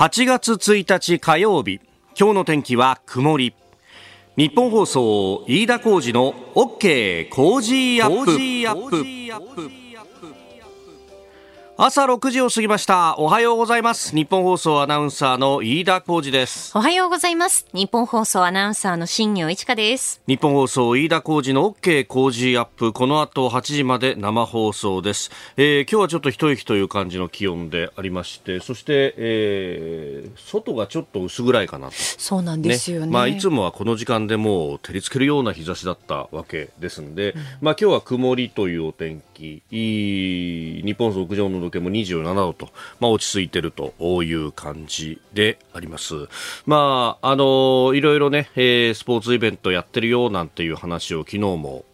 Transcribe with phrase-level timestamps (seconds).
[0.00, 1.78] 8月1日火曜日
[2.18, 3.54] 今日の天気は曇り。
[4.34, 9.89] 日本放送飯田浩二の OK 工事アップ。
[11.82, 13.16] 朝6時を過ぎました。
[13.16, 14.14] おはようございます。
[14.14, 16.76] 日本放送アナウンサーの飯田浩二です。
[16.76, 17.66] おはようございます。
[17.72, 20.20] 日本放送アナウンサーの新業一華です。
[20.26, 22.92] 日本放送飯田浩二の OK 工事アップ。
[22.92, 31.94] この後8時まで生放送です、えー、今日はちょっと一息という感じの気温でありましてそして、えー、外がちょっと薄暗いかなと。
[31.94, 39.62] そうなんですよね、ね、まあいつもはこの時間でもう照りつけるような日差しだったわけですんで、うん、まあ今日は曇りというお天気。
[39.70, 46.28] いい日本放送屋上のけも27度と、まあ、落ち着いてるという感じであります。
[46.66, 51.84] まあ、あの、いろいろね、えー、スポーツイベントやってるよなんていう話を昨日も、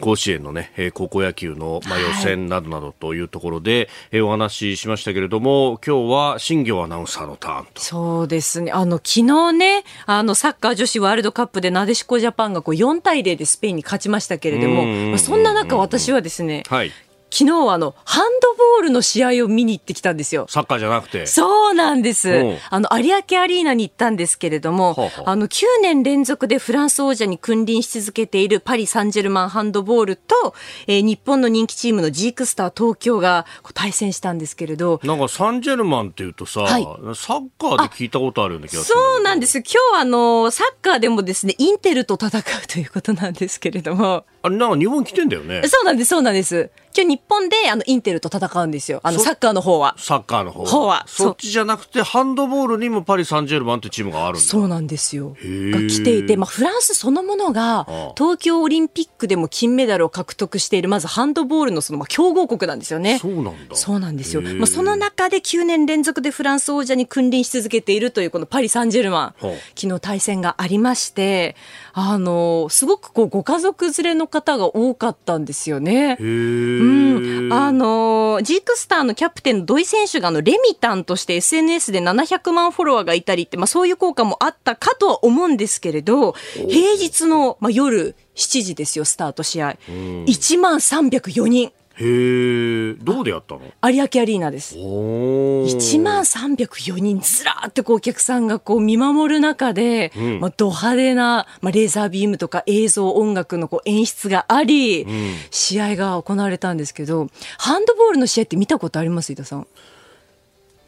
[0.00, 7.80] 甲子園のね、高校野球の、まあ、予選などなどというところで、はい、お話ししましたけれども、今日は新業アナウンサーのターンと。
[7.80, 8.72] そうですね。
[8.72, 16.92] あの、昨日ね、あの、サッカー女子ワールドカップでなでしこジャパンがこう4対0でスペインに勝ちましたけれども、まあ、そんな中私はですね、はい、
[17.32, 20.46] 昨日はあのハンドボールの試合を見に行ってきたんですよ。
[20.48, 21.26] サッカーじゃなくて？
[21.26, 22.58] そうなんです。
[22.70, 30.54] あの有明アリーナに行ったんですけれども、はあ、あの9年連続でフランス王者に君臨し続けているパリ・サンジェルマンハンドボールと、
[30.86, 35.00] えー、日本の人気チームのジークスター東京が対戦したんですけれど。
[35.04, 36.82] なんかサンジェルマンっていうとさ、はい、
[37.14, 39.58] サッカーで聞いたことあるような気がするそうなんです。
[39.58, 44.24] 今日あのサッカーでもですねインテルと戦うということなんですけれども。
[44.42, 45.62] あれなんか日本来てんだよね。
[45.66, 46.70] そうなんですそうなんです。
[46.92, 49.00] 今日日本であのインテルと戦うんですよ。
[49.04, 49.94] あのサッカーの方は。
[49.98, 51.04] サッカーの方方は。
[51.06, 54.38] そっちじゃなくてハンドボールにもパリ・サンジェルマンってチームがある。
[54.38, 55.36] そうなんですよ。
[55.40, 63.18] が来ていて、まあフランスそのものが東京オリンピックでも金メダルを獲得しているまずハンドボールのそのまあ強豪国なんですよね。
[63.18, 63.76] そうなんだ。
[63.76, 64.42] そうなんですよ。
[64.42, 69.34] まあその中で9年連続でフランス王者に君臨し続けているというこのパリ・サンジェルマン。
[69.76, 71.56] 昨日対戦がありまして、
[71.92, 76.16] あのすごくこうご家族連れの方が多かったんですよね。
[76.18, 77.52] うん。
[77.52, 89.76] あの、ジークスターのキャプテンの土井選手があのレミタンとして SNS で700万フォロワーがいたりって、まあそういう効果もあったかとは思うんですけれど、平日の、まあ、夜7時ですよ、スタート試合。
[89.88, 91.72] 1万304人。
[92.02, 93.60] へえ、どうでやったの？
[93.60, 94.74] 有明アリーナです。
[94.74, 107.28] 1万304人ずらーってこうお客さんがこう見守る中で、うん、まあ、ド派手な、まあ、レーザービームとか映像音楽のこう演出があり、うん、試合が行われたんですけど、
[107.58, 109.32] ハンドボールの試合って見たことあります？
[109.32, 109.66] 伊田さん。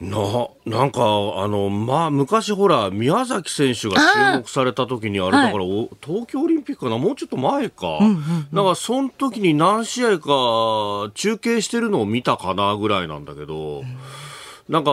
[0.03, 0.19] な
[0.67, 3.97] なんかあのまあ昔ほら宮崎選手が
[4.35, 6.99] 注目された時にあれだから、はい、東京オリンピックかな？
[6.99, 13.85] もうちょっと前か、うんうんうん、だからその時に何試合か中継してるのを見たかなぐらいなんだけど、うん、
[14.69, 14.91] なんか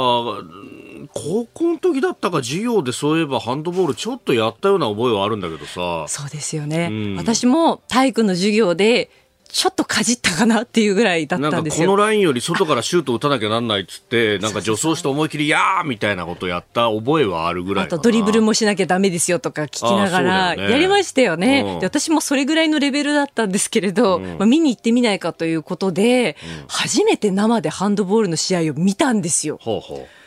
[1.15, 6.05] 高校の時だったか授業でそういえばハンドボールちょっとやったような覚えはあるんだけどさ。
[6.07, 9.09] そうですよね、うん、私も体育の授業で
[9.51, 11.87] ちょっとかじったかなっていうぐらいだったんですよ。
[11.89, 21.87] このラインより外からシュート打たなきゃなんないっつって、なんか助走して思い切り、やーみたいなことやった覚えはあるぐらいあとドリブルもしなきゃダメですよとか聞きながら、やりましたよね、うん、で。
[21.87, 29.57] 私もそれぐらいのレベルだったんですけれど、うん、まあ、見に行ってみないかということで、うん、初めて生でハンドボールの試合を見たんですよ。
[29.61, 30.18] ほうほう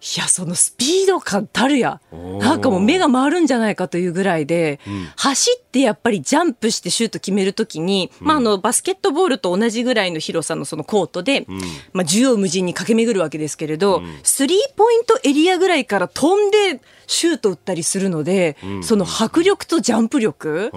[0.00, 2.00] いや、そのスピード感たるや。
[2.12, 11.58] なんかもう目が回るんじゃないかというぐらいで、うん、走ってやっぱりジャンプしてシュート決めるときに、うん、まああの、バスケットボールと同じぐらいの広さのそのコートで、うん、
[11.92, 20.70] まあ縦横無尽に駆け巡るわけですけれど、スリーポイントエリアぐらいから飛んでシュート打ったりするので、その迫力とジャンプ力。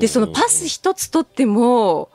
[0.00, 2.08] で、そのパス一つ取っても、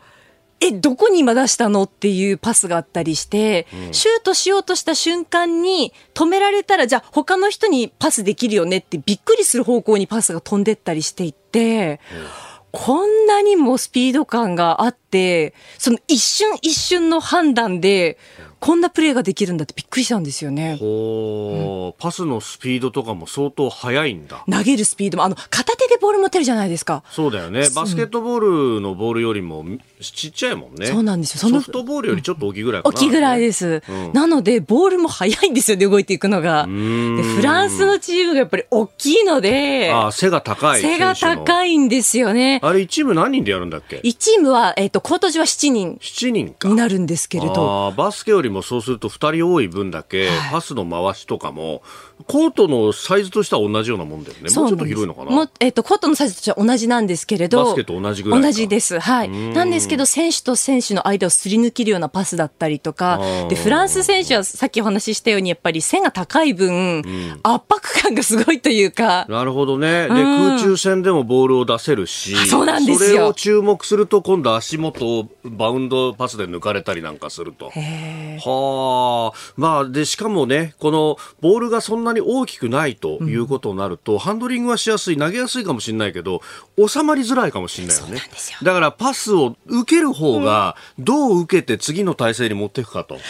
[0.62, 1.84] え、どこに今出したの？
[1.84, 12.28] っていうパスがあったりして、うん、シュートしようとした瞬間に止められたら、じゃあ他の人にパスできるよねってびっくりする方向にパスが飛んでったりしていって、うん、
[12.72, 18.18] こんなにもスピード感があって、その一瞬一瞬の判断で、
[18.60, 20.76] こんなプレーができるんだってびっくりしたんですよね。
[20.82, 24.44] ほうん、パスのスピードとかも相当速いんだ。
[24.52, 27.02] 投げるスピードも、あの、片手でボール持てるじゃないですか。
[27.10, 27.70] そうだよね。
[27.74, 29.64] バスケットボールのボールよりも
[30.02, 30.86] ちっちゃいもんね。
[30.86, 31.50] そうなんですよ。
[31.50, 32.96] ソフトボールよりちょっと大きいぐらいかな。
[32.96, 33.84] 大きいぐらいです。
[33.88, 36.66] うん、なので、ボールも速いんですよね、動いていくのが。
[36.68, 40.82] でフランスのチームがやっぱり大きいので、あ背が高い。
[40.82, 42.62] 背が高いんですよね。
[42.64, 45.98] あれ、1チーム何人でやるんだっけ ?1 チームは、えっ、ー、と、コート時は7人。
[46.02, 46.70] 7人か。
[46.70, 47.88] になるんですけれど。
[47.88, 51.82] あバスケよりもそうすると2人多い分だけ、パスの回しとかも、
[52.28, 54.42] コートのサイズとしては同じようなもんだよね。
[54.42, 55.32] もうちょっと広いのかな？
[55.32, 57.64] もえっ、ー、と、コートのサイズとしては同じなんですけれど。
[57.64, 59.00] バスケと同じぐらい同じです。
[59.00, 59.30] はい。
[59.30, 63.20] なんですけど、選手と選手の間をすり抜けるようなパスだったりとか、
[63.50, 69.26] で、フランス選手はさっきお話ししたように、やっぱり背が高い分、うん、圧迫感がすごいというか。
[69.30, 70.04] なるほどね。
[70.04, 73.10] で、空中戦でもボールを出せるし、そうなんですよ。
[73.10, 77.72] それを注目すると、今度足元をバウンドパスで抜かれたりなんかすると。
[77.72, 79.54] はあ。
[79.56, 86.42] まあ、で、しかもね、このボールがそんなに大きくないということになると、うん、ハンドリングはしやすい、投げやすいかもしれないけど、
[86.78, 88.22] 収まりづらいかもしれないよね。
[88.64, 93.16] だからパスを受ける方が、どう受けて次の体勢に持っていくかと。
[93.16, 93.24] うん、あ、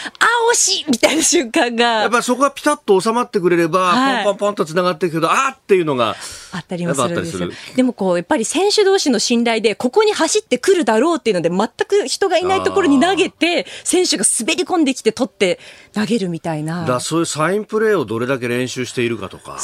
[0.52, 1.84] 惜しいみたいな瞬間が。
[1.84, 6.16] やっぱそこがピタッと収まってくれれば、はい、ポンポンポンと繋がっていくけど、あっていうのが。
[6.52, 7.48] あったりもするんですよ。
[7.76, 15.58] でもこう、やっぱり選手同士の信頼で、ここに走ってくるだろうっていうので、全く人がいないところに投げて、選手が滑り込んできて取って
[15.92, 16.84] 投げるみたいな。
[16.84, 19.58] だそういうサインプレーをどれだけ練習しているかとか。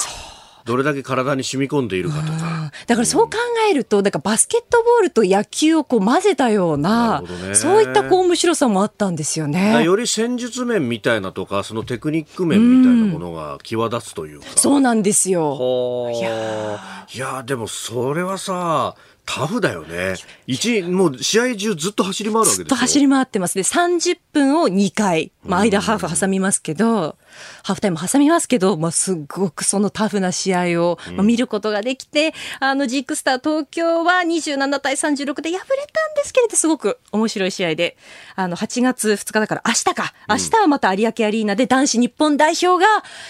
[0.66, 2.72] どれだけ体に染み込んでいるかとか。
[2.88, 3.36] だからそう考
[3.70, 9.84] えると、だからバスケットボールと野球をこう混ぜたような、なそういったこう面白さもあったんですよね。
[9.84, 14.46] より戦術面みたいなとか、そのテクニック面みたいなものが際立つというか。
[14.56, 16.10] うそうなんですよ。
[16.12, 18.96] いやいやでもそれはさ、
[19.26, 20.14] タフだよね。
[20.46, 22.64] 一、もう試合中ずっと走り回るわけですよ。
[22.64, 23.55] ずっと走り回ってます。
[23.55, 25.32] で、30分を2回。
[25.44, 27.17] まあ、間ハーフ挟みますけど、
[27.62, 37.96] ハーフタイム挟みますけど、まあ、すごくそのタフな試合を、まあ、見ることができて、あの、ジークスター東京は27対36で敗れたんですけれど、すごく面白い試合で、
[38.34, 40.14] あの、8月2日だから明日か。
[40.28, 42.87] 明日はまた有明アリーナで男子日本代表が、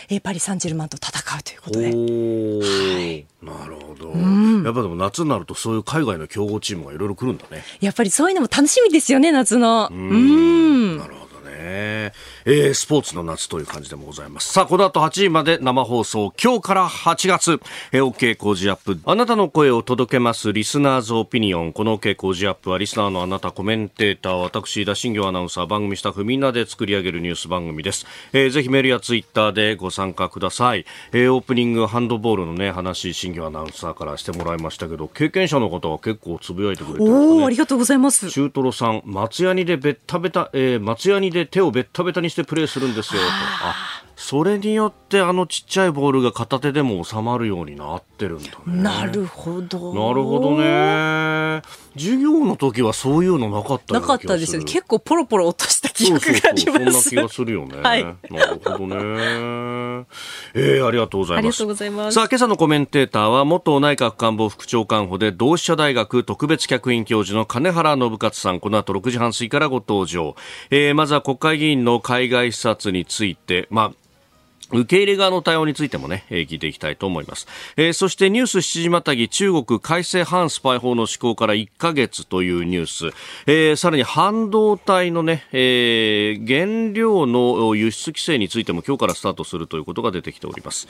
[0.08, 1.86] えパリ・サンジェルマンと戦うということで。
[1.86, 7.62] はい、なるほど、うん、やっぱでも夏になるとそういう海外の強豪チームがいろいろ来るんだね。
[7.80, 9.88] やっぱりそういうのも楽しみですよね、夏の。
[9.90, 10.98] うん。
[10.98, 11.25] なるほど。
[11.56, 12.12] ね。
[12.44, 14.52] えー、スポーツの夏という感じでもございます。
[14.52, 17.60] さあ、この後8時まで生放送、今日から8月、
[17.92, 18.98] えー、OK 工事アップ。
[19.04, 21.72] あなたの声を届けます、リスナーズオピニオン。
[21.72, 28.06] この OK 工事アップは、リスナーのあなた、コメンテーター、私、田新行アナウンサー、番組スタッフ、みんなで作り上げるニュース番組です。
[28.32, 30.84] えー、ぜひメールやツイッターでご参加ください。
[31.12, 38.30] えー、オープニング、ハンドボールのね、話、新行アナウンサーからしてもらいましたけど、経験者の方は結構つぶやいてくれてね、おありがとうございます。
[38.30, 43.26] 中トロさん、松ヤニでべったべた、えー、松ヤニで手をべったべたにしてプレーするんですよと。
[43.62, 48.82] あそれによってあのちっちゃいボールが片手でも収まるようになってるんだね。
[48.82, 49.92] なるほど。
[49.92, 51.60] なるほどね。
[51.94, 54.62] 授業の時はそういうのなかったなかったですよ。
[54.64, 56.64] 結構ポロポロ落とした記憶があります。
[56.64, 57.76] そんな気がするよね。
[57.78, 58.04] はい。
[58.04, 58.96] なるほどね。
[60.54, 61.38] えー、ありがとうございます。
[61.38, 62.14] ありがとうございます。
[62.14, 68.60] さあ、今朝のコメンテーターは元内閣官房副長官補で同志社大学特別客員教授の金原信勝さん。
[68.60, 70.36] この後6時半過ぎからご登場。
[70.70, 74.05] えー、まずは国会議員の海外視察について、まあ、
[74.70, 77.46] 受け入れ側の対応についてもね、え、聞いていきたいと思います。
[77.76, 83.16] えー、そしてニュース7時またぎ中国改正反スパイ法の施行から1ヶ月というニュース、
[83.46, 90.88] えー、さらに半導体のね、え、原料の輸出規制についても今日からスタートするということが出てきております。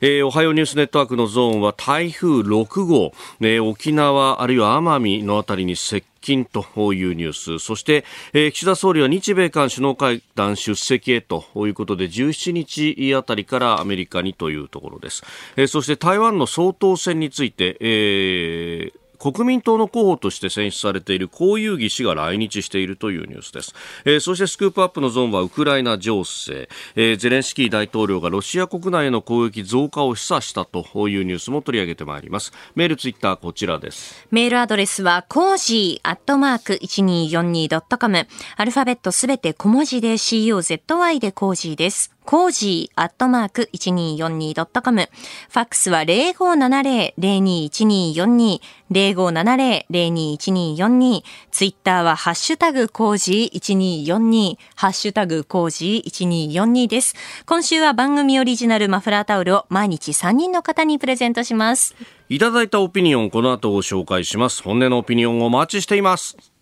[0.00, 7.58] え、おはようニュースネットワークのゾーンは台風6号、え、沖縄あるいは奄美のあたりに接近というニュース。
[7.58, 15.22] そして、えー、岸田総理は日米韓首脳会談出席へということで17日あたりからアメリカにというところです、
[15.56, 23.74] えー、そして台湾の総統選について、えー国民党の候補として選出されている江遊義氏が来日しているというニュースです、
[24.04, 32.52] えー、そしてスクープアップのゾーンはウクライナ情勢、えー、ゼレンスキー大統領がロシア国内への攻撃増加を示唆したというニュースも取り上げてまいります。
[32.74, 34.26] メールツイッターこちらです。
[34.30, 42.14] メールアドレスはコージーアットマーク 1242.com アルファベットすべて小文字で COZY でコージーです。
[42.24, 45.02] コージーアットマーク 1242.com。
[45.02, 48.60] ファックスは0570-021242。
[48.90, 51.22] 0570-021242。
[51.50, 53.60] ツイッターはハッシュタグコージー
[54.06, 54.56] 1242。
[54.74, 56.10] ハッシュタグコージー
[56.50, 57.14] 1242です。
[57.46, 61.94] 今週は番組オリジナルマフラータオルを毎日3人の方にプレゼントします。
[62.30, 64.62] いただいたオピニオン、この後ご紹介します。
[64.62, 66.53] 本音のオピニオンをお待ちしています。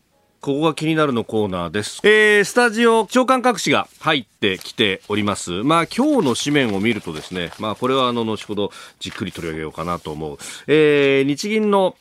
[0.42, 2.00] ここが気になるのコーナーです。
[2.02, 5.62] えー、スタジオ、長官各紙が入ってきております。
[5.62, 10.38] まあ、今日の紙面を見るとですね、まあ、これはあの、後ほどじっくり取り上げようかなと思う。
[10.66, 11.94] えー、日銀の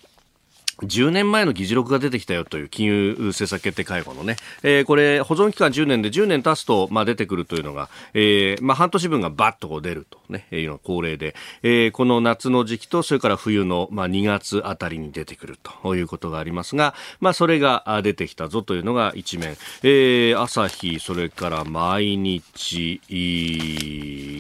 [0.82, 23.02] 10年前の議事録が出てきたよという金融政策決定会合のね、えー、これ保存期間10年で10年経つと、まあ、出てくるというのが、えー、まあ、半年分がバッとこう出るとね、いうのが恒例で、えー、この夏の時期とそれから冬の、まあ、2月あたりに出てくるということがありますが、まあ、それが出てきたぞというのが一面、えー、朝日、それから毎日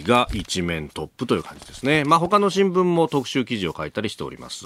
[0.05, 2.03] が一面トップという感じですね。
[2.05, 4.65] まあ他の新聞も特集記事を書いたりしております。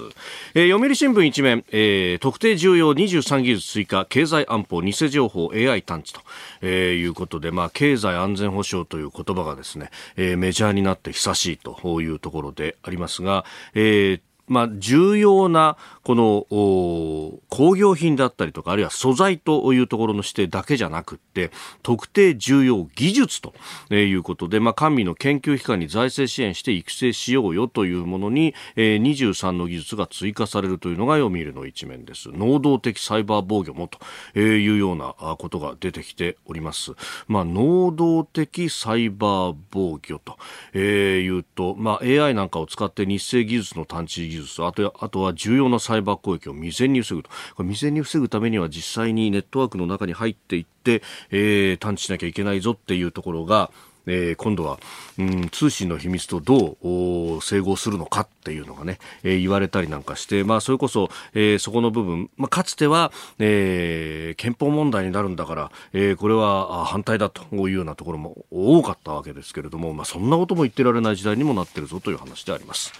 [0.54, 6.20] えー、読売新聞一面、えー、特定重要23技術追加、経済安保、偽情報、AI 探知と、
[6.60, 13.44] えー、いうことで、まあ経済安全保障という言葉がですね、えー、メジャーになって久しいというところでありますが、
[13.74, 16.46] えー、まあ、重要なこの
[17.48, 21.50] 工業品だったりとかあるいは素材というところの指定だけじゃなくって
[21.82, 23.52] 特定重要技術と
[23.92, 32.28] いうことで、まあ、官民の研究機関に財政支援して育成しようよというものに、えー、23の技術が追加されるというのが読売の一面です。
[32.30, 33.98] 能動的サイバー防御もと
[34.38, 36.92] いうようなことが出てきております、
[37.26, 53.70] まあ、能動的サイバー防御というと、まあ、AI なんかを使って日清技術の探知技術あとあとは重要なサイバー攻撃を未然に防ぐとこれ未然に防ぐためには実際にネットワークの中に入っていって、えー、探知しなきゃいけないぞっていうところが
[54.06, 54.78] えー、今度は、
[55.18, 56.76] うん、通信の秘密とど
[57.38, 72.92] う整合するのかっていうのがね、えー、言われたりなんかして、まあ、それこそ、えー、そこの部分、まあ、かつては、え、憲法問題になるんだから、え、これは反対だというようなところも多かったわけですけれども、まあ、そんなことも言ってられない時代にもなってるぞという話であります。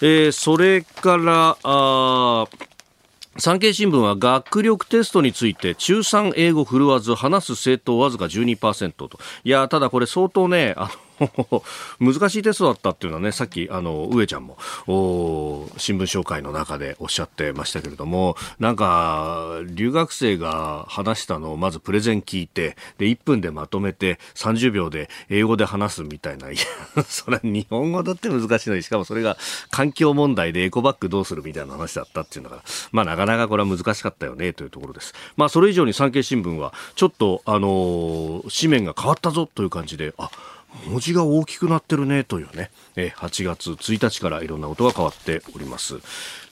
[0.00, 2.46] えー、それからあ
[3.38, 9.10] 産経新聞は学力テストについて中3英語振るわず話す政党わずか12%と。
[9.44, 10.90] いやただこれ相当ねあの
[12.00, 14.56] 難しいテストだったっていうのはね、さっき、あの、上ちゃんも、
[15.78, 29.36] 新聞紹介の中でおっしゃってましたけれども、なんか、留学生が話したのをまずプレゼン聞いて、で、1分でまとめて30秒で英語で話すみたいな、 いや、それ日本語だって難しいのに、しかもそれが
[29.70, 35.14] 環境問題でエコバッグどうするみたいな話だったっていうんだから、まあなかなかこれは難しかったよね、というところです。
[35.36, 40.30] まあそれ以上に産経新聞は、ちょっと、あのー、紙面が変わったぞという感じで、あ、
[40.86, 45.96] 文字が大きくなってるねというね、え8月1日からいろんなことが変わっております。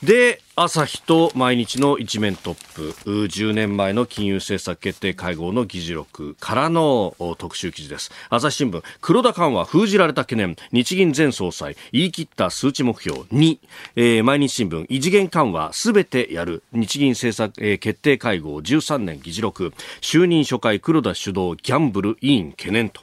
[0.05, 2.93] で、朝日と毎日の一面トップ、
[3.27, 8.13] 10年前の金融政策決定会合の議事録からの特集記事です。
[8.31, 13.23] 朝日新聞、黒田緩和封じられた懸念、日銀前総裁、言い切った数値目標。
[13.33, 13.59] 2、
[13.97, 18.61] えー、毎日新聞、異次元緩和すべてやる、日銀政策、えー、決定会合。
[18.61, 23.01] 13年議事録、就任初回黒田主導、ギャンブル委員懸念と。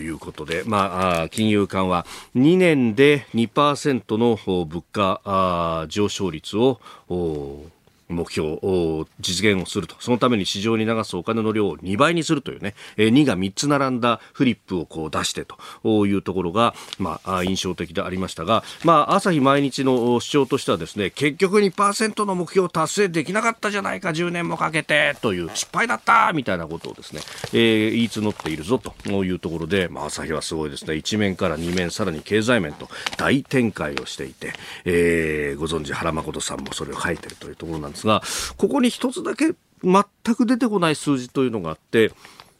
[0.00, 2.06] いうことで、まあ、金融緩和、
[2.36, 6.80] 2年で2%の物価上上昇率を
[8.14, 9.96] 目標を実現をすると。
[10.00, 15.56] そのために市場に流すお金の量を2倍にするというね、え2が3つ並んだフリップをこう出してと。
[16.06, 24.10] いうところが、まあ、印象的でありましたが、まあ、朝日毎日の主張としてはですね結局2%の目標を達成できなかったじゃないか。
[24.10, 27.20] 10年もかけてという失敗だったみたいなことをですね、
[27.52, 28.94] えー、言い募っているぞと。
[29.24, 30.94] いうところで、まあ、朝日はすごいですね。
[30.94, 34.52] 1面から2面さらに経済面と大展開をしていて、
[34.84, 38.22] えー、ご存知原誠さんもそれを書いてるというところなんですですが、
[38.56, 42.12] ここに一つだけ全く出てこない数字というのがあって、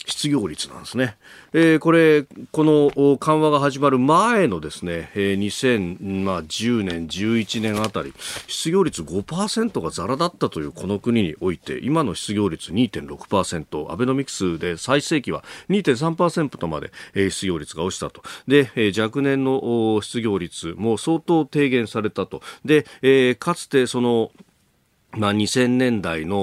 [0.07, 1.17] 失業率なんですね。
[1.55, 8.13] えー、これ、この緩和が始まる前のですね、えー、2010年、11年あたり、
[8.47, 18.23] 失業率5%がザラだったというこの国において、今の失業率2.6%、アベノミクスで最盛期は2.3%まで、えー、失業率が落ちたと。
[18.47, 22.43] で、えー、若年の失業率も相当低減されたと。
[22.63, 24.33] で、えー、かつてその、
[25.17, 26.39] まあ、2000年代の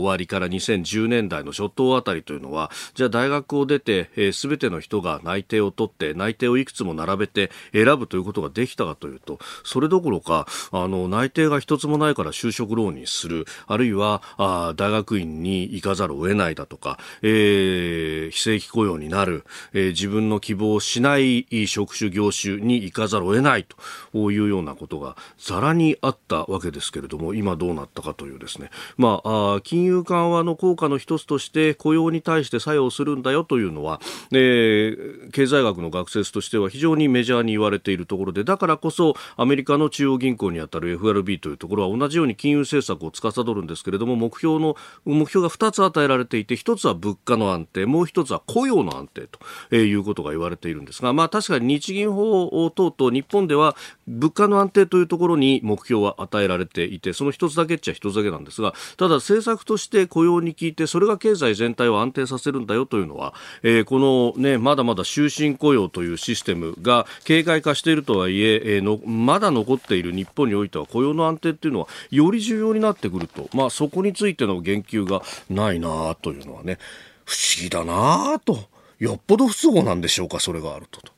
[0.00, 23.66] 終わりから2010年代の初頭あたりというのは、じゃあ大学を出て、す、えー、べ、ての人が内定を取って、内定をいくつも並べて選ぶということができたかというと、それどころか、あの、内定が一つもないから就職浪人する、あるいは、あ大学院に行かざるを得ないだとか、えー、非正規雇用になる、えー、自分の希望をしない職種業種に行かざるを得ない
[24.12, 28.01] というようなことがざらにあったわけですけれども、今どうなった？
[28.02, 34.00] かというですね、まあ、金融緩和の効果の一つとして雇用に対して作用するんだよというのは、
[34.32, 49.38] えー、経済学の学説としては非常にメジャーに言われているところでだからこそアメリカの中央銀行にあたる FRB というところは同じように金融政策を司るんですけれども目標の目標が2つ与えられていて1つは物価の安定もう1つは雇用の安定と
[49.70, 76.78] えいうことが言われているんですが、まあ、確かに日銀法等々日本では物価の安定というところに目標は与えられていてその1つだけっちゃ一つだけなんですがただ政策として雇用に効いてそれが経済全体を安定させるんだよというのは、えー、この、ね、まだまだ終身雇用というシステムが警戒化しているとはいええー、のまだ残っている日本においては雇用の安定というのはより重要になってくると、まあ、そこについての言及がないなというのはね
[77.24, 78.68] 不思議だなと
[78.98, 81.12] よっぽど不都合なんでしょうかそれがあるとと。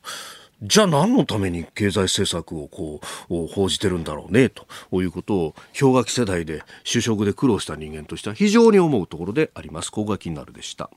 [0.61, 4.65] じゃあ何のために経済政策をこう報じてるんだろうねと
[5.01, 9.91] いうことを氷河期世代で就職で苦労した人間としては非常に思うところであります。
[9.91, 10.89] ここが気になるでした。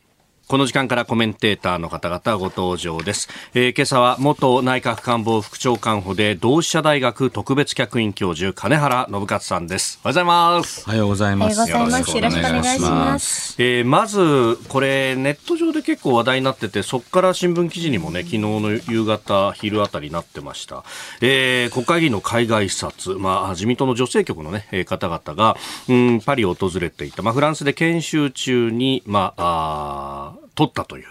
[0.49, 3.28] この時間からコメンテーターの方々ご登場です。
[3.52, 10.00] えー、今朝は元内閣官房副長官補で同志社大学特別客員教授金原信勝さんです。
[10.02, 10.85] おはようございます。
[10.87, 11.71] おはようございます。
[11.71, 13.62] よろしくお願いします。
[13.62, 20.83] えー、まずこれネット上で結構話題になってて、そこから新聞記事にもね昨日の夕方昼あたりになってました。
[21.21, 25.59] えー、国会議員の海外視察、まあ自民党の女性局のね方々が
[25.90, 31.05] うんパリを訪れていた、まあフランスで研修中にまああ撮ったとい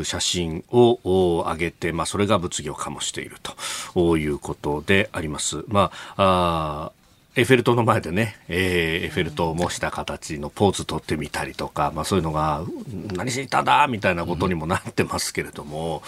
[0.00, 3.36] う写真を上げて、まあ、それが物議を醸している
[3.94, 5.62] ということであります。
[5.68, 6.92] まあ、あ
[7.36, 12.64] エッフェル塔の前でね、えー、エッフェル塔を模した形のポーズ取ってみたりとか、まあそういうのが、
[13.12, 16.02] 何しにたんだみたいなことにもなってますけれども、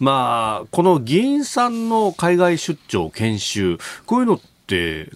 [0.00, 4.50] うん、まあ、この議員さんの海外出張研修、こういうのって、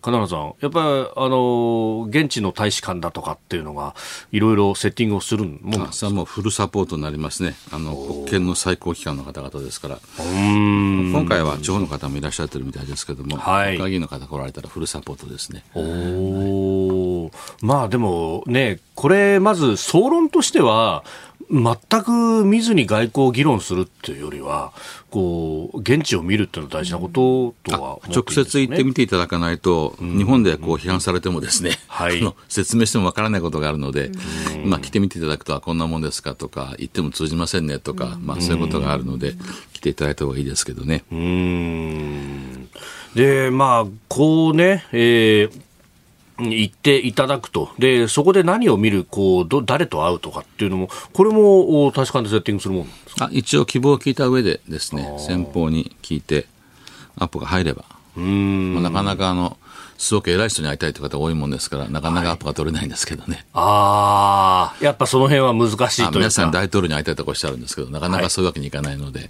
[0.00, 0.86] 金原さん、やっぱり、
[1.16, 3.94] あの、現地の大使館だとかっていうのが、
[4.32, 6.10] いろいろセッティングをするもんですか？
[6.10, 7.54] もうフルサポートになりますね。
[7.72, 9.98] あの、国権の最高機関の方々ですから。
[10.18, 15.64] 今回は地方の方もいらっしゃってるみたいですけども、はい、国会議員の方来られたらフルサポートですね。
[15.74, 17.30] お
[17.62, 21.04] まあでもね、これ、まず総論としては、
[21.50, 24.72] 全く見ずに外交を議論するっていうよりは、
[25.10, 34.10] こう、現地を見るっていうのは大事なこととは、ね、直接行ってみていただかないと、うん、日本でこう批判されてもですね、はい、 説明してもわからないことがあるので、
[34.64, 39.34] うん、まあ来てみていただくと、こんなもんですかとか、行っても通じませんねとか、まあそういうことがあるので、
[39.72, 41.04] 来ていただいた方がいいですけどね。
[41.12, 42.68] うん。
[43.14, 45.60] で、まあ、こうね、えー、
[46.38, 47.70] 行っていただくと。
[47.78, 53.26] で、そこで何を見る、こう、ど、誰と会うとかっていうのも、これも確かにセッティングするもんですか？
[53.26, 56.46] あ一応希望を聞いた上でですね、先方に聞いて、
[57.18, 57.84] アポが入れば。
[58.16, 58.74] うん。
[58.74, 59.56] まあ、なかなかあの、
[59.98, 63.34] すごく偉い人に会いたいという方多いもんですから、なかなかアポが取れないんですけどね。
[63.34, 69.28] はい、ああ、やっぱその辺は難しいというか皆さん大統領に会いたいとかおっしゃるんですけど、なかなかそういうわけにいかないので、はい、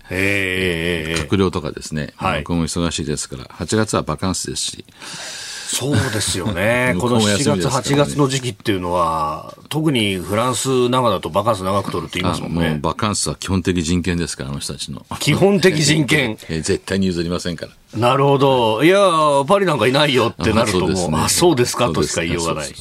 [1.23, 4.85] 閣僚とかですね、はい、僕も忙しいですから、8月はバカンスですし、
[5.67, 6.95] そうですよね。
[7.01, 12.71] この7月、8月の時期っていうのは、特にフランス長だとバカンス長く取るって言いますもんね。
[12.71, 15.05] もうバカンスは基本的人権ですから、あの人たちの。
[15.19, 16.39] 基本的人権。
[16.49, 17.99] え 絶対に譲りませんから。
[17.99, 18.85] なるほど。
[18.85, 18.99] いや、
[19.47, 21.91] パリなんかいないよってなるともう、あ、そうですか？
[21.91, 22.69] としか言いようがない。
[22.69, 22.73] う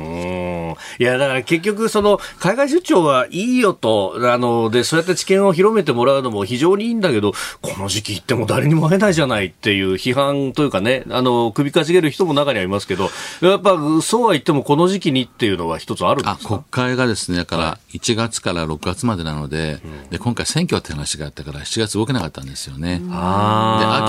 [0.00, 0.74] ん。
[0.98, 13.10] いや、だから結局、その、海外出張はいいよと、あの、で、そうやって知見を広めてもらうのも非常にいいんだけど、この時期行っても誰にも会えないじゃないっていう批判というかね、あの、首かしげる人も中にはいますけど、
[13.42, 16.48] やっぱ、そうは言ってもこの時期にっていうのは一つあるんですか？
[16.48, 22.98] 国会がですね、だから1月から6月までなので、うん、で、今回選挙って話があったから7月動けなかったんですよね。
[22.98, 23.10] で、秋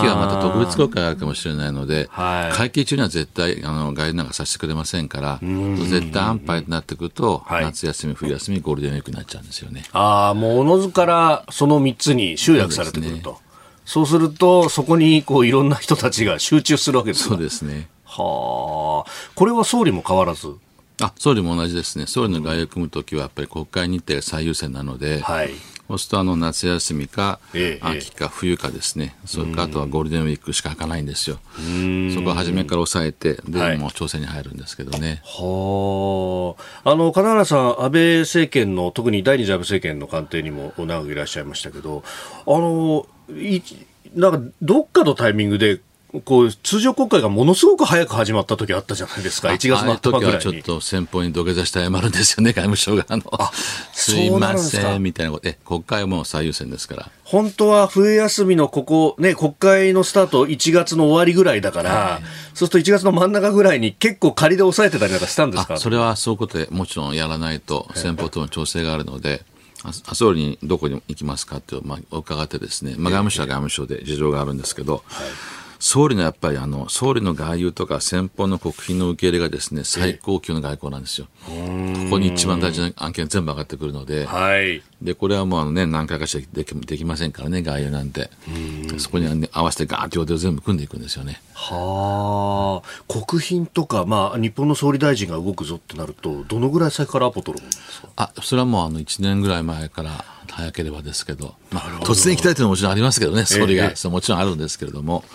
[0.07, 9.83] はまた特別国会があるかもしれないので、はい、会期中には絶対、あの、外遊なんかさせてくれませんから、うん絶対安牌となってくると、はい、夏休み、冬休み、ゴールデンウィークになっちゃうんですよね。
[9.91, 13.39] ああ、もうおのずからその3つに集約されてくると。
[13.85, 17.89] そうすると、そこにこういろんな人たちが集中するわけですそうですね。
[18.05, 19.11] はあ。
[19.35, 20.55] これは総理も変わらず？
[21.01, 22.05] あ総理も同じですね。
[22.07, 25.49] 総理の外遊を組むときはやっぱり国会日程が最優先なので、はい、
[25.87, 31.39] そうするとあの夏休みか、ええ、秋か冬かですね、それかあとはゴールデンウィークしか開かないんですよ。
[32.13, 35.21] そこは初めから抑えて、で、はい、もう調整に入るんですけどね。
[35.23, 36.91] はあ。
[36.91, 42.03] あの、金原さん、安倍政権の、特に第二次安倍政権の官邸にも長くいらっしゃいましたけど、
[42.45, 43.61] あの、い
[44.15, 45.79] なんかどっかのタイミングで
[46.21, 50.39] こう通常国会がものすごく早く始まった時あったじゃないですか、1月の頭ぐらいに。
[50.41, 53.05] 時はちょっと先方に土下座して謝るんですよね、外務省が。
[53.09, 53.23] あの
[53.93, 57.09] すいませんみたいなこと、え国会はもう最優先ですから。
[57.23, 62.23] 本当は冬休みのここ、ね、国会のスタート1月の終わりぐらいだから、はい、
[62.53, 65.77] そうすると1月の真ん中ぐらいに結構仮で抑えてたりなんかしたんですか？
[65.77, 69.43] それはそういうことでもちろんやらないと、先方との調整があるので。
[70.13, 75.27] 総理にどこに行きますかって、まあ、伺ってですね、まあ、外務省は外務省で事情があるんですけど、はい
[75.85, 81.27] 総理のやっぱりあの総理の外遊とか先方の国賓の受け入れがですね最高級の外交なんですよ。
[81.45, 81.51] こ
[82.11, 88.29] こに一番大事な案件全部上がってくるので、はい、でこれはもうあの、ね、何回かしかできできませんからね外遊なんて。
[88.97, 91.41] そこに、ね、合わせてガーッと予定を全部組んでいくんですよね。
[91.53, 93.03] はあ。
[93.11, 98.07] 国賓とか、まあ、日本の総理大臣が動くぞってなるとどのぐらい先からアポ取るんですか？
[98.15, 105.25] あそれはもうあの1年ぐらい前から早ければですけど、まあ、突然行きたいというのももちろんありますけどね総理が、ええ、もちろんあるんですけれども。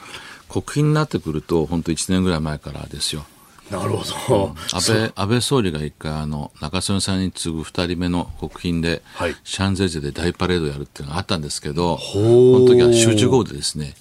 [0.48, 3.24] 国賓になってくると、本当1年ぐらい前からですよ。
[3.70, 4.54] なるほど。
[4.72, 13.94] 安倍、安倍総理が一回、あの、中曽根さんに次ぐ二人目の国賓で、はいシャンゼリゼで大パレードやるっていうのがあったんですけど、ほこうの時は集中豪雨でですね、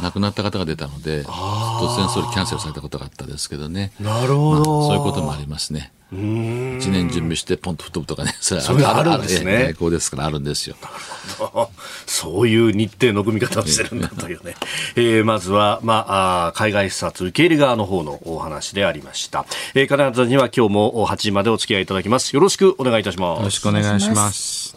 [0.00, 3.92] 亡くなった方が出たので、突然総理キャンセルされたことがあったんですけどね。
[4.00, 4.64] なるほど。
[4.86, 5.92] そういうこともありますね。
[6.10, 6.16] 一
[6.88, 10.76] 年準備してポンと吹っ飛ぶとかね、 それそういうのあるんですねええ外交ですからあるんですよ。
[12.06, 14.54] そういう日程の組み方をしてるんだというね。
[14.96, 16.06] えーまずは、ま
[16.48, 19.44] あ、海外視察受け入れ側の方のお話でありました。
[19.74, 22.34] えー、兼原さんには今日も8時までお付き合いいただきます。
[22.34, 23.38] よろしくお願いいたします。
[23.40, 24.76] よろしくお願いします。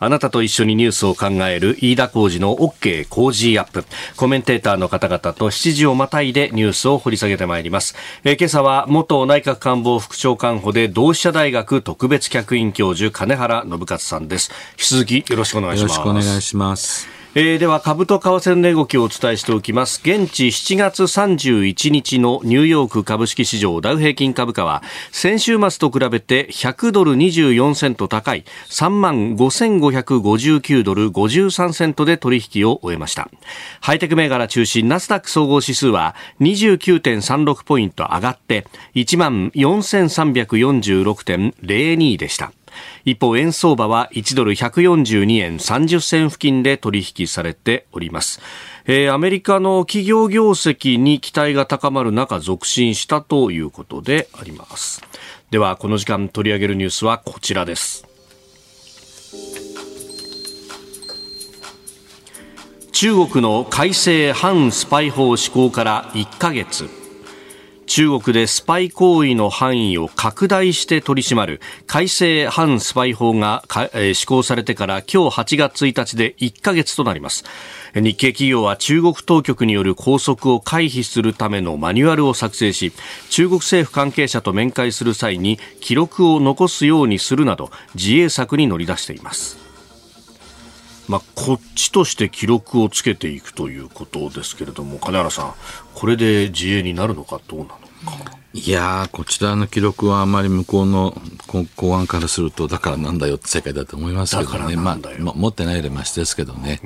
[0.00, 3.84] あなたと一緒にニュースを考える飯田浩二の OK 工事アップ。
[4.14, 7.96] コメンテーターの方々と7時をまたいでニュースを掘り下げてまいります。
[8.22, 14.52] えー今朝は元内閣官房副長官補で同志社大学特別客員教授金原信勝さんです。
[14.74, 15.98] 引き続きよろしくお願いします。
[15.98, 17.08] よろしくお願いします。
[17.34, 20.00] えーでは株と為替の値動きをお伝えしておきます。
[20.02, 33.28] 現地7月31日のニューヨーク株式市場ダウ平均株価は先週末と比べて100ドル24セント高い3万5559ドル53セントで取引を終えました。
[33.82, 42.52] ハイテク銘柄中心ナスダック総合指数は29.36ポイント上がって1万4346.02でした。
[43.04, 48.40] 一方、円相場は1ドル142円30銭付近で取引されております。
[48.86, 55.02] えーアメリカの企業業績に期待が高まる中、続伸したということであります。
[55.50, 58.06] では、この時間取り上げるニュースはこちらです。
[62.92, 66.97] 中国の改正反スパイ法施行から1ヶ月。
[67.98, 77.42] 中国でスパイ行為の範囲を拡大して取り締まる改正反スパイ法がえー施行されてから今日8月1日で1ヶ月となります。
[77.96, 82.92] 日系企業は中国当局による拘束を回避するためのマニュアルを作成し、
[83.30, 89.58] 中国政府関係者と面会する際に記録を残すようにするなど自衛策に乗り出しています。
[91.08, 95.54] まあ、こっちとして記録をつけていくということですけれども、金原さん、
[95.94, 97.87] これで自衛になるのかどうなの。
[98.54, 104.76] いやー、こちらの記録はあまり向こうのこ公安からすると、だからなんだよって世界だと思いますけどね。
[104.76, 106.80] まあま持ってないよりましですけどね。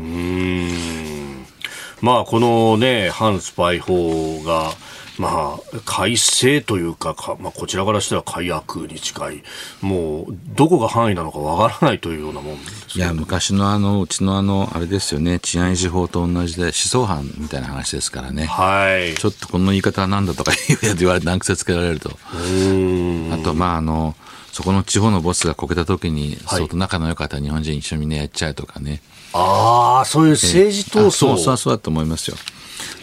[2.01, 4.72] まあ、このね、反スパイ法が、
[5.18, 9.42] まあ、改正というか、かまあ、こちらからしたら改悪に近い、
[9.81, 18.46] もう、どこが範囲なのかわからないというようなもんですいや、昔のあの、うちのあの、あれですよね、治安維持法と同じで、思想犯みたいな話ですからね。
[18.46, 19.14] はい。
[19.14, 20.53] ちょっとこの言い方は何だとか
[20.98, 22.11] 言われて、難癖つけられると。
[22.11, 24.16] あと、まあ、あの、
[24.53, 29.01] そこの地方のボスがこけた時に、はい相当仲の良かった日本人一緒にみんなやっちゃうとかね。
[29.33, 32.37] ああ、そういう政治闘あそうそう争、そうだと思いますよ。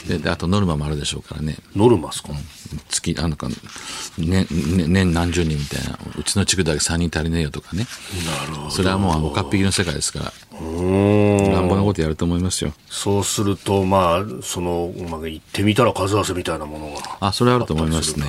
[0.08, 1.58] で、であとノルマもあるでしょうからね。
[1.76, 2.30] ノルマですか、
[2.90, 3.48] 月、あのか、
[4.18, 5.98] 年、年年何十人みたいな。
[6.18, 7.86] うちの地区だけ3人足りねえよとかね。
[8.26, 8.72] なるほど。
[8.72, 10.34] それはもうおかっぴきの世界ですから。
[10.62, 12.74] うーん乱暴なことやると思いますよ。
[12.89, 17.17] そうすると、まあ、その、まあ、行ってみたら数合わせみたいなものが。
[17.19, 18.26] あ、それはあると思いますね。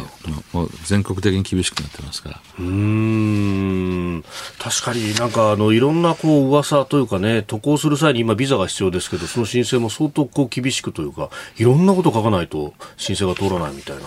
[0.53, 2.41] もう全国的に厳しくなってますから。
[2.59, 4.25] うーん
[4.59, 14.03] 確かになんかあのいろんなこう噂というかね渡航する際に今ビザが必要ですけどその申請も相当こう厳しくというかいろんなこと書かないと申請が通らないみたいな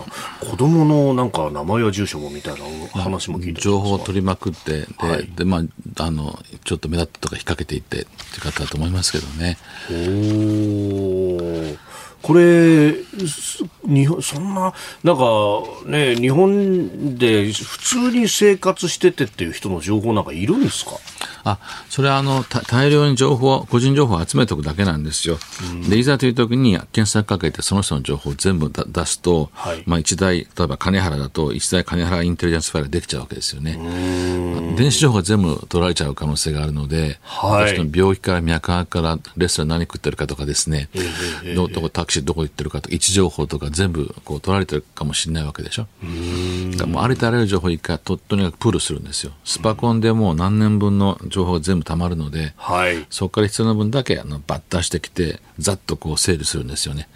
[0.48, 5.60] 子供のなんか名前や住所もみたいな話も聞いて情報を取りまくって、で、はいで、ま
[5.98, 9.58] あ、あの、ちょっと目立ったとか引っ掛けていってって方だと思いますけどね。
[9.90, 11.76] お
[12.22, 12.94] これ、
[13.86, 14.74] 日本、そんな、
[15.04, 15.24] なんか
[15.88, 20.92] ね、日本で普通に生活しててっていう人の情報なんかいるんですか？
[21.44, 25.38] あ、それはあの、大量に情報、個人情報を集めておくだけなんですよ。
[25.90, 33.78] で、いざという時に検索かけてその人の情報を全部出すと、はい、まあ一台、例えば金原だと一台金原インテリジェンスファイルができちゃうわけですよね。
[34.78, 45.88] 電子情報が全部取られちゃう可能性があるので、はい、病気から脈拍からレストラン何食ってるかとかですね、えー、どこタクシーどこ行ってるかとか、位置情報とか全部こう取られてるかもしれないわけでしょ。
[46.04, 49.32] うもうありとあらゆる情報を一回ととにかくプールするんですよ。
[49.44, 57.10] スパコンでもう何年分の情報が全部たまるので、はい、そこから必要な分だけあのバッタしてきて、ざっとこう整理するんですよね。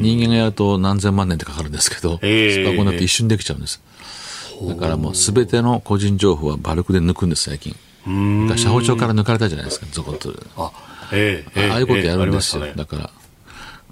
[0.00, 3.82] 人間がやると何千万年ってかかるんですけど、スパコンだって一瞬できちゃうんです。
[4.68, 7.74] だからもうすべての個人情報はバルクで抜くんです、最近。
[8.56, 10.32] 社保庁から抜かれたじゃないですか、ゾコッと。
[10.56, 10.72] あ,、
[11.12, 12.64] えー、ああいうことやるんですよ。
[12.64, 13.10] えーね、だから、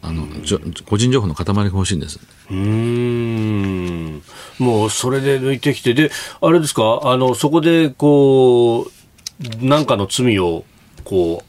[0.02, 0.26] あの
[0.88, 2.20] 個人情報の塊が欲しいんです。
[2.50, 4.22] うん
[4.58, 8.92] もうそれで抜いてきて、で、あれですか、あのそこでこう、
[9.60, 10.64] なんかの罪を
[11.06, 11.44] こ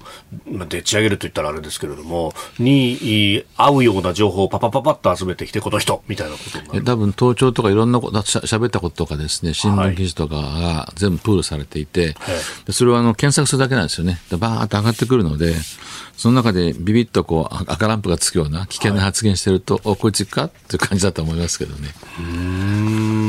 [0.45, 6.39] う、まあ、でっち上げると言ったらあれですけれども、に合うような情報をパパパパッと集めてきて、この人みたいなこ
[6.71, 12.31] と多分、盗聴とかいろんなこと、しゃ喋ったこととかですね、新聞記事とかが全部プールされていて、は
[12.69, 14.19] い、それはあの検索するだけなんですよね。
[14.37, 15.55] バーっと上がってくるので、
[16.15, 21.95] その中でビビッとこう赤ランプがつくような危険な発言してると、はい、おこいつかっていう感じだと思いますけどね。
[22.19, 23.26] うん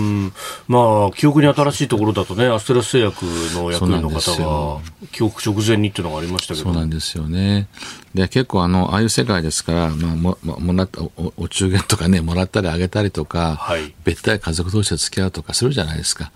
[0.67, 4.81] まあ、記憶に新しいところだとね、アステラス製薬の役員の方が、
[5.13, 7.69] 記憶直前にっていうのがありましたけどそうなんですよね。
[8.15, 16.33] で、結構あの、ああいう世界ですから、まあ、も、もらったお、お中元とかね、もらったりあげたりとか、はい、別体家族同士で付き合うとかするじゃないですか。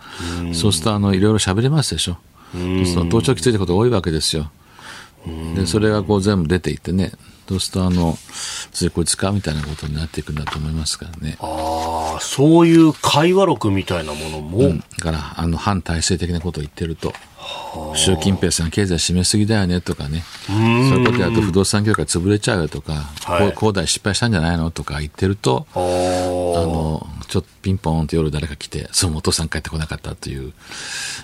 [0.53, 2.19] そうすると、あの、いろいろ喋れますでしょ。
[2.53, 4.51] そうすると、盗聴きついたこと多いわけですよ。
[5.55, 7.13] でそれがこう全部出ていってね
[7.49, 8.17] そうするとあの
[8.73, 11.37] ついこいつかみたいなことになっていくんだと思いますからね。
[11.41, 17.13] ああそういう会話録みたいなものも、うん、だからあの反体制的なことを言ってると
[17.95, 20.25] 習近平さん経済締めすぎだよねとかね。
[20.47, 22.93] そういうことやると不動産業界潰れちゃうよとか、
[23.25, 30.53] はい、恒大失敗したんじゃないのとか言ってるとあのちょっとピンポンって夜誰か来てそうお父さん帰ってこなかったという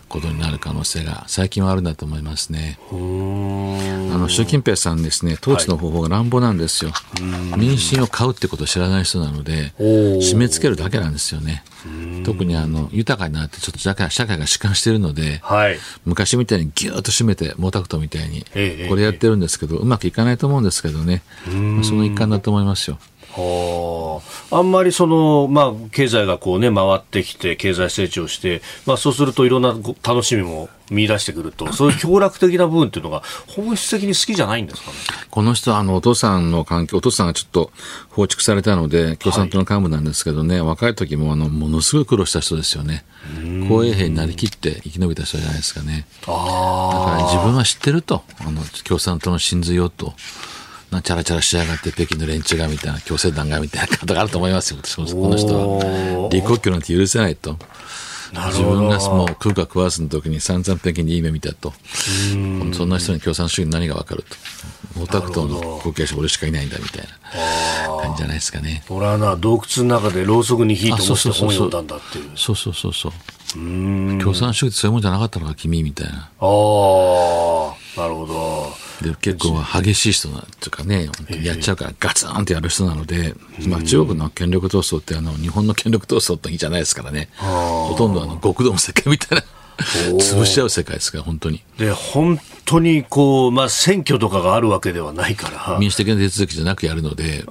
[0.08, 2.78] ことになる可能性が最近はあるんだと思いますね。
[2.90, 11.62] あの習近平さんですね統治の方法が乱暴なんですよ、はい、民心を買うってことを知らない人なので締め付けるだけなんですよね
[12.24, 18.44] 特にあの豊かになってちょっと社会社会が弛緩しているので、はい、昔みたいにぎゅっと締めて毛沢東みたいに
[18.88, 22.98] これやってるんですけど、うまくいかないと思うんですけどね、まあ、その一環だと思いますよ。
[24.50, 34.96] あんまりその、まあ、経済がこうね、回ってきて、経済成長して、まあ、そうするといろんな楽しみも見出してくると、そういう強楽的な部分っていうのが、 本質的に好きじゃないんですかね？
[35.30, 37.70] この人は、あの、お父さんの環境、お父さんがちょっと
[38.10, 43.04] 放逐されたので、共産党の幹部なんですけどね、はい、若い時も、あの、ものすごい苦労した人ですよね。
[43.68, 46.06] 公衛兵になりきって生き延びた人じゃないですかね。
[46.22, 50.14] だから自分は知ってると、あの、共産党の真髄をと。
[50.90, 54.78] なチャラチャラしやがって北京の連中がみたいな強制団がみたいなことがあると思いますよ。
[54.80, 55.80] この人は。
[56.30, 57.56] 李克強なんて許せないと。
[58.30, 61.72] 自分がもう食うか食わずの時に散々北京にいい目見たと。
[62.74, 64.36] そんな人に共産主義に何が分かると。
[65.00, 67.08] 毛沢東の後継者俺しかいないんだみたいな。
[68.02, 68.84] 感じじゃないですかね。
[68.90, 72.30] 俺はな洞窟の中でろうそくに火と思って本読んだんだっていう。
[72.34, 73.12] そうそうそうそう。
[73.54, 76.12] 共産主義ってそういうもんじゃなかったのか君みたいな。
[76.18, 76.28] ああ
[77.96, 78.57] なるほど
[79.02, 81.08] で結構激しい人なんとかね、
[81.42, 83.34] やっちゃうからガツンってやる人なので、
[83.68, 89.44] まあ、中国の権力闘争ってあの日本の権力闘争っていいじゃないですからね、ほとんどあの極道の世界みたいな。
[89.78, 91.62] 潰しちゃう世界ですから、本当に。
[91.78, 95.78] で、本当にこう、まあ、選挙とかがあるわけではないから。
[95.78, 97.44] 民主的な手続きじゃなくやるので、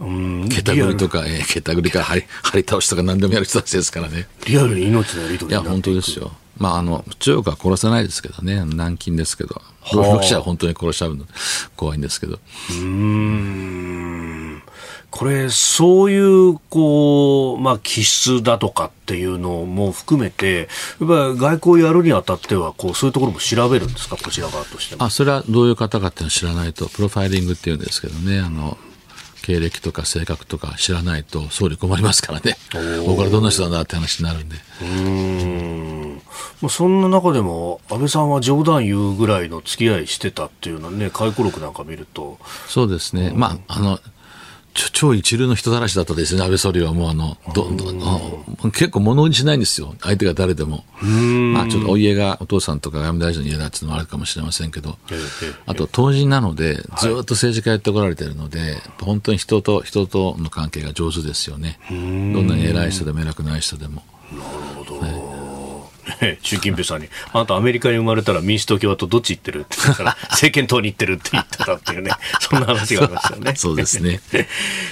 [0.50, 4.28] けたぐりとか、えー、けたぐりか張り張り倒しとか何でもやる人たちですからね。
[4.46, 6.34] リアルに命のやり取りいや、本当ですよ。
[6.58, 9.62] まあ、あの、中国は殺さないですけどね、軟禁ですけど、
[9.94, 11.26] ロシアは本当に殺しちゃうの
[11.76, 12.40] 怖いんですけど。
[12.72, 14.64] うん。
[15.10, 20.68] これ、そういう、こう、まあ、気質だとかっていうのも含めて、
[21.00, 25.04] やっぱり外交やるにあたっては、こう、そういうところも調べるんですか、こちら側としても。
[25.04, 28.78] あ、それはどういう方かっていうのを知らないと、プロファイリングっていうんですけどね、あの、
[29.48, 32.58] 経歴とか性格とか知らないと総理困りますからね、
[33.06, 34.58] 僕はどんな人なんだって話になるんで。
[34.82, 36.07] うん
[36.62, 42.38] まあ、そんな中でも、安倍さんは冗談言うぐらいの付き合いしてたっていうのはね、回顧録なんか見ると。
[42.68, 44.00] そうですね、まあ、あの
[44.92, 50.86] 超一流の人たらしだったですね、安倍総理はもうあの、どど結構物にしないんですよ、相手が誰でも。
[51.02, 54.98] まあちょっとお家がお父さんとか外務大臣の家だっていうのもあるかもしれませんけど、
[55.66, 61.80] あと当人なので、ずっと政治家やってこられてるので、はい、本当に人と人との関係が上手ですよね。
[61.90, 64.04] どんなに偉い人でも偉くない人でも。
[64.32, 64.44] なる
[64.76, 65.00] ほど。
[65.00, 65.27] はい
[66.22, 69.62] ね、 習近平さんに、あなたアメリカに生まれたら民主党共和党どっち行ってる？
[69.62, 73.54] って言ったら、 政権党に行ってるって言ってたっていうね、そんな話がありましたよね。
[73.58, 74.20] そうですね。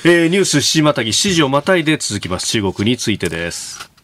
[0.04, 2.48] えー、ニュース7時またぎ、7時をまたいで続きます。
[2.48, 3.95] 中国についてです。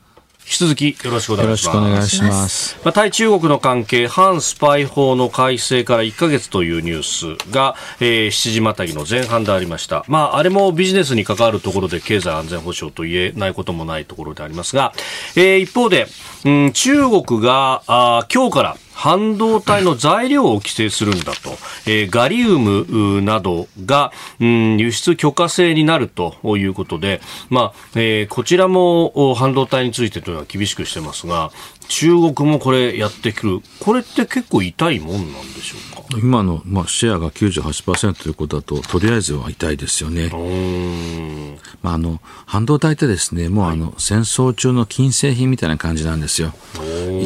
[0.51, 2.21] 引き続きよろしくお願いします。
[2.23, 2.77] ます。
[2.83, 10.03] まあ、対中国の関係、反スパイ法の改正から1ヶ月というニュースが、えー、7時またぎの前半でありました。
[10.09, 14.91] まあ、あれもビジネスに関わるところで経済安全保障と言えないこともないところでありますが、
[15.37, 16.07] えー、一方で、
[16.43, 21.49] うん、中国があ今日から半導体の材料を規制するんだと、
[21.87, 31.51] えー、ガリウムなどが、うん、輸出許可制になるということで、まあえー、こちらも半導体についてというのは厳しくしてますが、
[31.87, 35.90] 中国もこれやってくる、これって結構痛いもんなんでしょうか？
[36.17, 40.30] 今の、まあ、シェアが98%ということだと、とりあえずは痛いですよね。
[41.82, 46.54] まあ、あの半導体ってですね、もうあの、はい、戦争中の金製品みたいな感じなんですよ。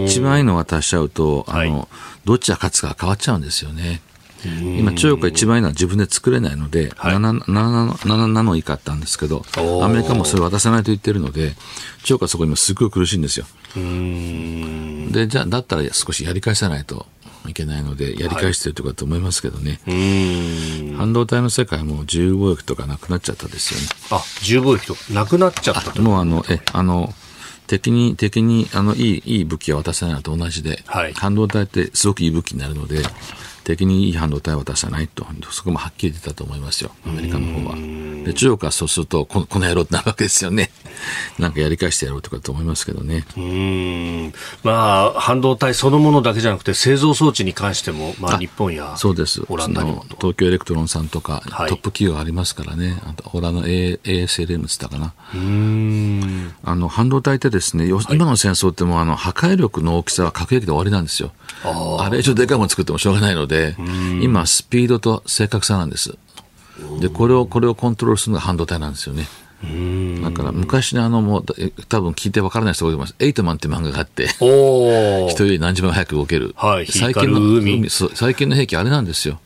[0.05, 1.87] 一番いいのが足しちゃうと、あの、はい、
[2.25, 4.01] どっちが勝つか変わっちゃうんですよね。
[4.45, 9.43] 今、中国が一番いいのは自分で作れないので、はい、7, 7, 7ナノ以下あったんですけど、
[9.83, 11.55] アメリカもそれ渡さないと言ってるので、
[12.03, 13.45] 中国はそこ今すごい苦しいんですよ。
[13.75, 17.07] で、じゃあ、だったら少しやり返さないと
[17.49, 23.87] いけないので、やり返してるとかと思いますけどね、はい、半導体の世界も自由貿易とかなくなっちゃったですよね。
[24.11, 27.13] あ自由貿易となくなっちゃったもうあの、え、あの、
[27.67, 33.03] 敵に、敵に、あの、いい、いい武器を渡さないのと同じで、はい、半導体ってすごくいい武器になるので、
[33.65, 37.75] 敵にいい半導体を渡さないと、そこもはっきり出たと思いますよ、アメリカの方は。
[38.25, 40.71] で中国はそうするとこ、この野郎ってなるわけですよね。
[41.39, 43.25] なんかやり返してやろうとかと思いますけどね。
[43.37, 55.13] うんまあ、半導体そのものだけじゃなくて、製造装置に関しても、まあ、日本やそうですオランダにも東京エレクトロンさんとか、はい、トップ企業ありますからね、あとオランダの ASLM って言ったかな。
[55.33, 61.31] うんあの半導体ってですね、今の戦争ってもうあの破壊力の大きさは核兵器で終わりなんですよ。
[61.63, 63.54] あれ以上でかいもの作ってもしょうがないので、
[64.21, 66.17] 今、スピードと正確さなんです。
[66.99, 69.27] で、これを、これをコントロールするのが半導体なんですよね。
[70.23, 71.45] だから昔のあのもう
[71.87, 73.15] 多分聞いてわからない人がいます。
[73.19, 76.53] エイトマンって漫画があって、 人より何十倍早く動ける。
[76.57, 79.39] はい、最近の最近の兵器あれなんですよ。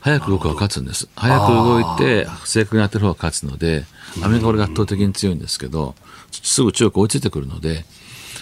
[0.00, 1.08] 早く動くは勝つんです。
[1.16, 3.84] 早く動いて正確に当てる方が勝つので、
[4.22, 5.94] アメリカこれが圧倒的に強いんですけど、
[6.30, 7.84] すぐ中国追いついてくるので、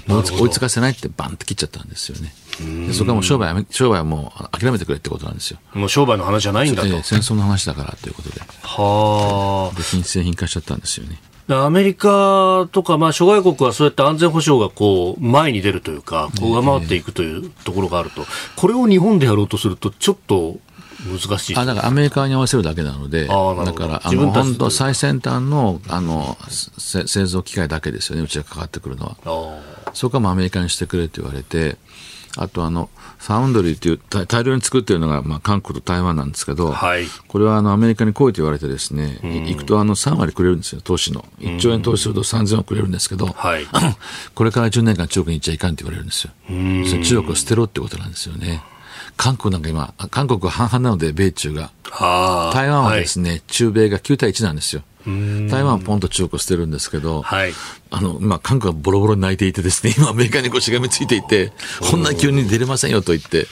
[0.08, 2.32] 追いつかせないってバンって切っちゃったんですよね。
[2.92, 5.58] そこはもう商売商売はもう諦めてくれってことなんですよ。
[5.74, 6.88] もう商売の話じゃないんだと。
[7.02, 8.40] 戦争の話だからということで。
[8.62, 9.76] はあ。
[9.76, 11.18] で、品質製品化しちゃったんですよね。
[11.48, 18.24] アメリカとか、まあ、諸外国はそうやって安全保障がこう前に出るというか、こう上回っていくというところがあると、
[18.56, 20.58] これを日本でやろうとすると、ちょっと
[21.06, 23.32] 難しいあだからアメリカに合わせるだけなので、だ
[23.72, 29.60] からあの本当、最先端のあの製造機械だけですよね、うちがかかってくるのは。
[29.92, 31.78] そこはもアメリカにしてくれと言われて、
[32.40, 41.26] あとあの、ファウンドリーという大量に作っているのが、まあ、韓国と台湾なんですけど、はい、これはあのアメリカに来いと言われてですね、行くとあの3割くれるんですよ、投資の。
[41.40, 43.66] 1兆円投資すると3000億くれるんですけど、はい、
[44.34, 46.32] これから10年間中国に行っちゃいかんって言われるんですよ。
[46.48, 48.62] 中国を捨てろってことなんですよね。
[49.18, 51.70] 韓国なんか今、韓国は半々なので、米中が。
[52.54, 54.82] 台湾はですね、はい、中米が9対1なんですよ。
[55.06, 57.52] 台湾はポンと中国捨てるんですけど、はい、
[57.90, 61.52] あの、まあ、韓国はボロボロに泣いていてですね、今アメリカにこうしがみついていて、
[61.90, 63.46] こんな急に出れませんよと言って、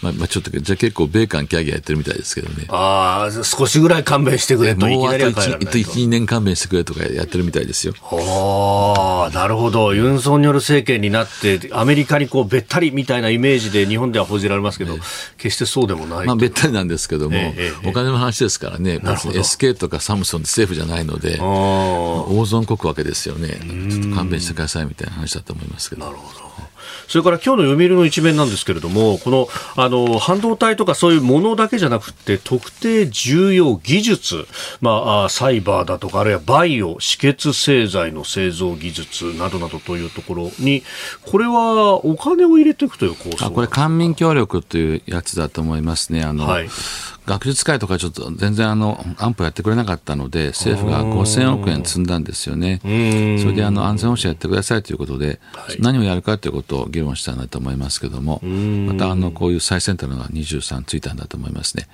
[0.00, 2.66] まあ、まあ、ちょっと、じゃ結構米韓キャギャやってるみたいですけどね。
[2.68, 7.94] ああ、少しぐらい勘弁してくれと、もうあと 1, 1, 2年勘弁してくれとかやってるみたいですよ。
[8.02, 9.94] ああ、なるほど。
[9.94, 14.98] ユン・ソンニョル政権になって、アメリカにこう、べったりみたいなイメージで日本では報じられますけど、え
[15.36, 16.26] 決してそうでもない。
[16.26, 23.60] まあ、べったりなんですけども、えお金の話ですからね、SK とかサムソンって政府じゃないので、大損こくわけですよね。
[23.90, 26.04] ちょっと勘弁してくださいみたいな話だと思いますけど。
[26.04, 26.48] なるほど。
[27.08, 34.46] それから今日の読売の一面なんですけれども、このあの半導体とかそういうものだけじゃなくて、特定重要技術、
[34.80, 40.82] まあ、サイバーだとか、あるいはバイオ、止血製剤の製造技術などなどというところに、
[41.22, 46.22] これはお金を入れていくという構想これ、官民協力というやつだと思いますね。
[46.22, 46.68] あの、はい。
[47.28, 52.80] 学術会とかちょっと全然あの安保やってくれなかったので、政府が5000億円積んだんですよね。
[52.82, 61.88] それであの安全保障やってくださいということで、はい、何をやるかということを議論したんだと思いますけども、またあのこういう最先端のが23ついたんだと思いますね。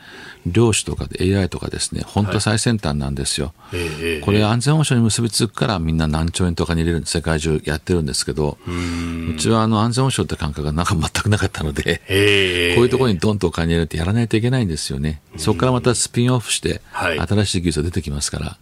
[0.46, 3.52] 量子とかで AI とかですね、本当最先端なんですよ。
[3.58, 11.98] はい、これ安全保障に結びつくからみんな何兆円とかに入れる世界中やってるんですけど、うちはあの安全保障って感覚がなんか全くなかったので、
[12.74, 15.20] こういうところにどんとお金入れてやらないといけないんですよね。
[15.36, 18.56] そこからまたスピンオフして、新しい技術が出てきますから。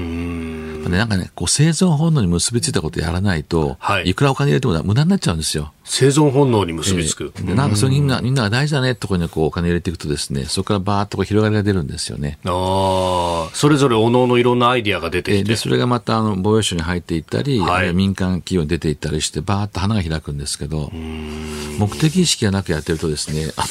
[0.00, 5.72] ね、なんかね、こう生存本能に結びついたことやらないと、はいい、くらお金入れても無駄になっちゃうんですよ。
[5.84, 7.32] 生存本能に結びつく。
[7.36, 12.38] でなんかそれみんな、みんなが大事だねってところにこうお金入れていくとですね、そこからバーっとこう広がりが出るんですよね。
[12.44, 15.42] ああ、それぞれおのおのいろんなアイディアが出てきて。
[15.42, 20.90] でで、それがまたあの防衛省に入っていったり、はい民間企業に出ていったりして、バーっと花が開くんですけど、
[21.78, 23.64] 目的意識がなくやってるとですね、あ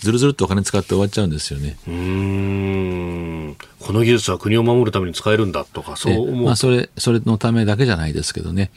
[0.00, 1.76] ずるずるっとお金使って終わっちゃうんですよね。
[1.86, 3.56] うーん。
[3.80, 6.44] この技術は国を守るために使えるんだとか、そうで思う。
[6.44, 8.70] まあ、それ、それのためだけじゃないですけどね。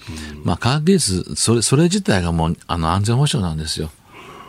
[0.43, 3.91] まあ、科学技術、それ、それ自体がもう、あの、安全保障なんですよ。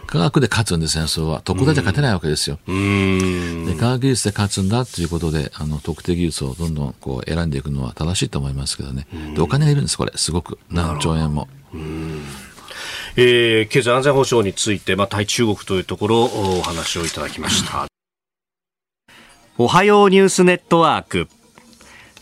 [0.07, 1.41] 科学で勝つんです、戦争は。
[1.43, 2.59] 特大じゃ勝てないわけですよ。
[2.69, 3.67] うーん。
[3.67, 9.07] で科学技術で勝つんだということで、あの、特定技術をどんどんこう選んでいくのは正しいと思いますけどね。
[9.35, 10.13] で、お金がいるんです、これ。
[10.15, 10.59] すごく。
[10.71, 11.49] 何兆円も。
[13.17, 17.93] えー経済安全保障について、まあ、対中国というところお話をいただきました。
[19.57, 21.29] おはようニュースネットワーク。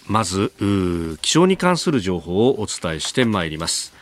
[0.06, 0.52] まず、
[1.22, 3.94] 気象に関する情報をお伝えしてまいります。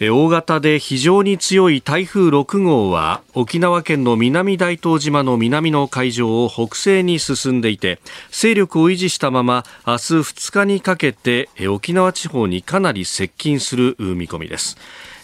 [0.00, 7.98] 大型で非常に強い台風6号は沖縄県の南大東島の南の海上を北西に進んでいて
[8.30, 14.76] 勢力を維持したまま明日2日にかけて沖縄地方にかなり接近する見込みです。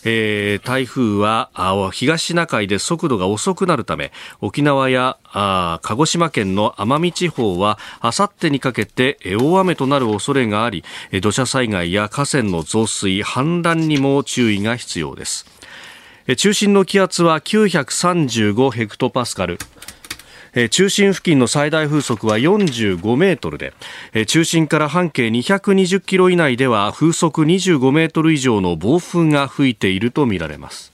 [0.05, 1.51] えー台風は
[1.93, 10.85] 東シナ海で速度が遅くなるため沖縄やあ鹿児島県の奄美地方はあさってにかけて大雨となる恐れがあり
[11.21, 15.47] 土砂災害や河川の増水氾濫にも注意が必要です。
[16.39, 19.59] 中心の気圧は935ヘクトパスカル。
[20.71, 23.75] 中心付近の最大風速は45メートルで、
[24.27, 30.94] 中心から半径220キロ以内では風速25メートル以上の暴風が吹いているとみられます。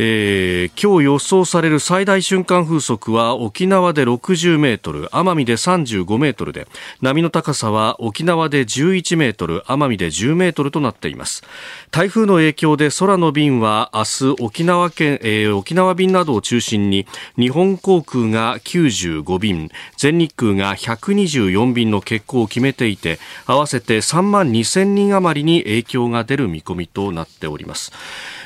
[0.00, 6.68] えー今日予想される最大瞬間風速は沖縄で60メートル、奄美で35メートルで、
[7.00, 11.42] 波の高さは沖縄で11メートル、奄美で10メートルとなっています。
[11.90, 14.04] 台風の影響で空の便は明
[14.36, 27.90] 日沖縄県、えー沖縄便などを中心に日本航空が95便、全日空が124便の欠航を決めていて、合わせて3万2000人余りに影響が出る見込みとなっております。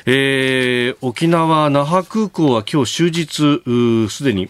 [0.05, 3.61] えー沖縄那覇空港は今日終日
[4.09, 4.49] すでに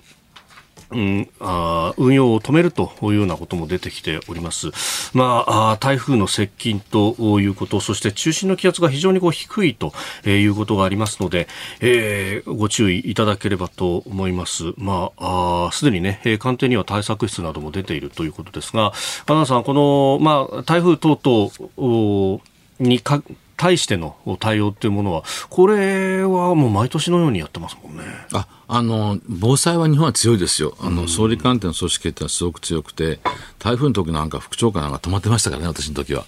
[0.91, 4.69] うん、あ運用を止めるというようなことも出てきております。
[5.13, 9.91] まあ、あ台風の接近ということ、そして中心の気圧が非常にこう低いと
[10.23, 11.47] えーいうことがありますので、
[11.81, 14.73] えーご注意いただければと思います。
[14.77, 18.93] まあ、すでにね、えー官邸には対策室なども出ているということですが、
[19.25, 22.41] アナさん、この、まあ、台風等々
[22.79, 23.23] にか、
[23.63, 28.03] 対しての対応というものは、これはもう毎年のようにやってますもんね。
[28.33, 33.19] ああの防災は日本は強いですよ、あの総理官邸の組織ってのはすごく強くて、
[33.59, 36.25] 台風の時なんか副長官なんか泊まってましたからね、私の時は。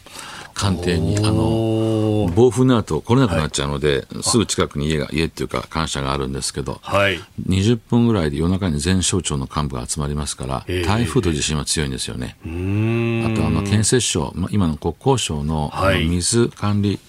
[0.56, 7.20] 官邸にあの暴風になると来れなくなっちゃうので、すぐ近くに家が家っていうか官舎があるんですけど、はい。
[7.46, 12.38] 20分ぐらいで夜中に全省庁の幹部が集まりますから、ええ台風と地震は強いんですよね。
[12.46, 17.00] うーんあとあの建設省、ま今の国交省のあのはい水管理、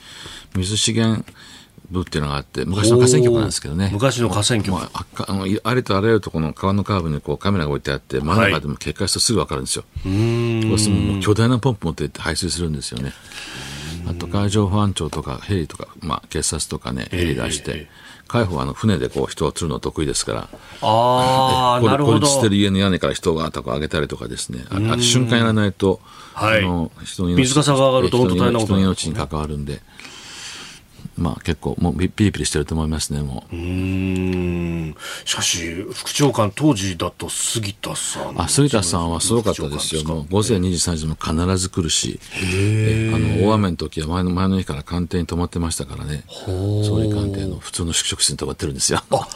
[0.57, 1.25] 水資源
[1.91, 3.91] 部っていうのがあって、昔の河川局なんですけどね。
[3.93, 9.85] 昔の河川局もうあかあのいありとあらゆるところの川のカーブにこうカメラが置いてあって、真ん中でも決壊するとすぐ分かるんですよ。
[10.03, 13.13] そうするともう巨大なポンプ持って行って排水するんですよね。
[14.09, 20.49] あと海上保安庁とかヘリとか、まあ、警察とかね、ヘリ出して、ええ海保はあの船でこう人を釣るの得意ですから、
[20.83, 22.19] ああ、 こなるほど。
[22.19, 26.01] 孤立してる家の屋根から人がとか上げたりとかですね、ああ瞬間やらないと、
[26.35, 26.59] はい。
[26.59, 29.81] あの人の命水かさが上がると本当大変なこと人の命に関わるんで、
[31.17, 33.57] まあ結構もうピピリピリしてると思いますね、もう。
[33.57, 34.97] うーん。
[35.25, 38.41] しかし、副長官、当時だと杉田さん。
[38.41, 49.03] あ杉田さんはすごかったですよ、もう午前2時、3時も必ず来るし、えあの大雨の時は前の前の日から官邸に泊まってましたからね、総理官邸の普通の宿直室に泊まってるんですよ。
[49.11, 49.29] あ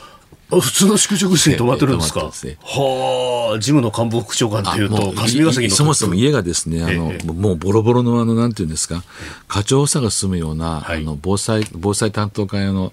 [0.58, 2.30] 普通の宿直室に泊まってるんですか？
[2.32, 2.56] すね。
[2.62, 5.74] はあ、事務の官房副長官っていうと、霞が関の。
[5.74, 7.26] そもそも家がですね、あの、ええ。
[7.26, 9.04] もうボロボロのあの、なんていうんですか、
[9.46, 10.98] 課長さんが住むような、はい。
[10.98, 12.92] あの、防災、防災担当会の、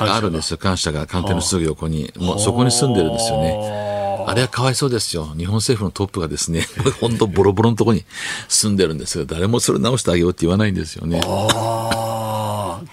[0.00, 3.82] あるんですよ、官舎が官邸のすぐ横に、もうそこに住んでるんですよね。
[4.26, 4.34] あ。
[4.34, 5.34] れはかわいそうですよ。
[5.36, 6.66] 日本政府のトップがですね、
[7.00, 8.04] 本当ボロボロのところに
[8.48, 9.24] 住んでるんですよ。
[9.24, 11.20] 誰もそれ直してあげようって言わないんですよね。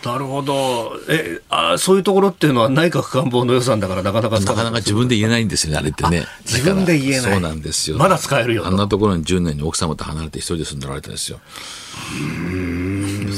[0.03, 0.93] なるほど。
[1.09, 6.25] え、あそういうところっていうのは内閣官房の予算だからなかなか使なかなか自分で言えないんですよね、あれってね。
[6.45, 7.97] 自分で言えないそうなんですよ。
[7.97, 11.39] まだ使えるよとあんなところに10年に奥様と離れて一人で住んでられたんですよ。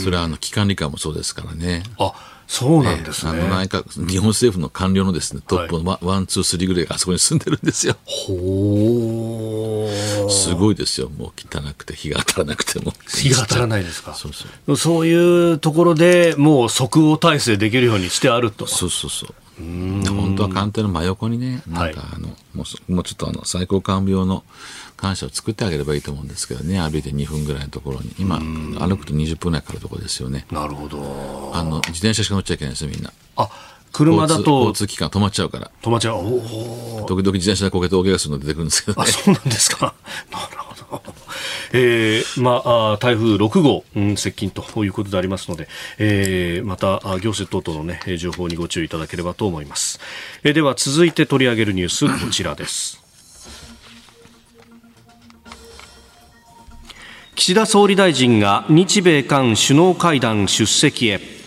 [0.04, 1.84] それはあの、危機管理監もそうですからね。
[1.98, 2.14] あ、
[2.52, 3.32] そうなんですね。
[3.32, 7.96] あの内閣、日本政府の官僚のですね、トップのワ one、two、three ぐらいがあそこに住んでるんですよ。
[8.04, 11.08] ほーすごいですよ。
[11.08, 12.94] もう汚くて、日が当たらなくても。
[13.08, 14.14] 日が当たらないですか。
[14.16, 14.76] そうそう。
[14.76, 18.68] そういうところでもう即応体制できるようにしてあると。
[18.68, 19.34] そうそうそう。
[19.62, 30.46] 本当は官邸の真横にね、なんかあの、もうもうちょっとあの最高幹部の官舎を作ってあげればいいと思うんですけどね、歩いて2分ぐらいのところに、今、歩くと20分ぐらいかかるところですよね。
[30.52, 31.52] なるほど。
[31.54, 33.12] あの自転車しか乗っちゃいけないですよ、みんな。
[33.36, 33.50] あ
[33.92, 35.72] 車だと交通機関止まっちゃうから。
[35.82, 36.16] 止まっちゃう。
[36.16, 39.94] お時々自転車でこけて大怪我するの出てくるんですけど、ね、あ、そうなんですか。
[40.32, 41.14] なるほど。
[41.74, 50.00] えー、まあ、台風6号、うん、接近ということでありますので、えー、また、行政等々のね、情報にご注意いただければと思います。
[50.44, 53.01] えー、では、続いて取り上げるニュース、こちらです。
[57.42, 61.41] 岸田総理大臣が日米韓首脳会談出席へ。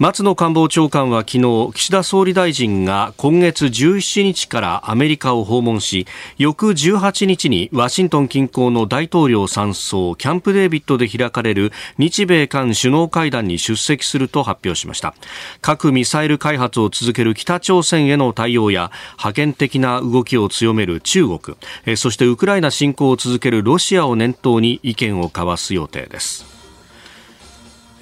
[0.00, 6.06] 松野官房長官は昨日岸田総理大臣が今月17日からアメリカを訪問し
[6.38, 15.14] 翌18日にワシントン近郊の大統領山荘キャンプデービッドで開かれる日米韓首脳会談に出席すると発表しました。
[15.60, 21.58] 核・ミサイル開発を続ける北朝鮮への対応や覇権的な動きを強める中国
[21.98, 26.59] そしてウクライナ侵攻を続けるロシアを念頭に意見を交わす予定です。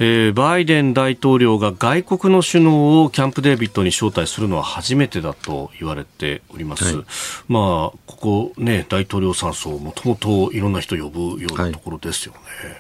[0.01, 6.85] えー、バイデン大統領が外国の首脳をキャンプデービッドに招待するのは初めてだと言われております。
[6.85, 7.05] はい、
[7.49, 12.39] まあ、ここね、大統領山荘、もともといろんな人呼ぶようなところですよね。
[12.69, 12.79] はい、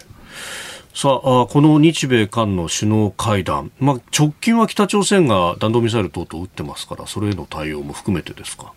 [0.94, 8.72] さあ、この日米韓の首脳会談、まあ、直近は北朝鮮が弾道ミサイル等々撃ってますから、それへの対応も含めてですか？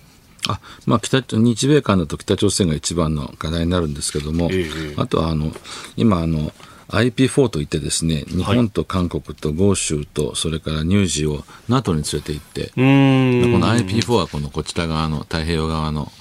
[0.47, 5.51] あまあ、北日米韓だと北朝鮮が一番の課題になるんですけども、えー、あとはあの
[5.95, 6.51] 今あの、
[6.91, 16.11] IP4 といってですね、日本と韓国と豪州と、それから乳児を NATO に連れて行って、この IP4 はこのこちら側の太平洋側の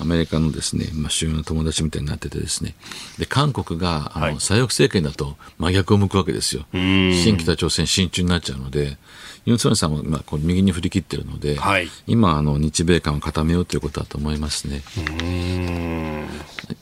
[0.00, 2.74] アメリカのですね、まあ、主要な友達みたいになっててですね、
[3.18, 6.64] で、韓国があの、左翼政権だと真逆を向くわけですよ。
[6.72, 8.98] 新北朝鮮親中になっちゃうので、
[9.44, 14.82] ユン・ソンさんも、まあ、こう右に振り切ってるので、はい、今あの、日米韓を固めようということだと思いますね。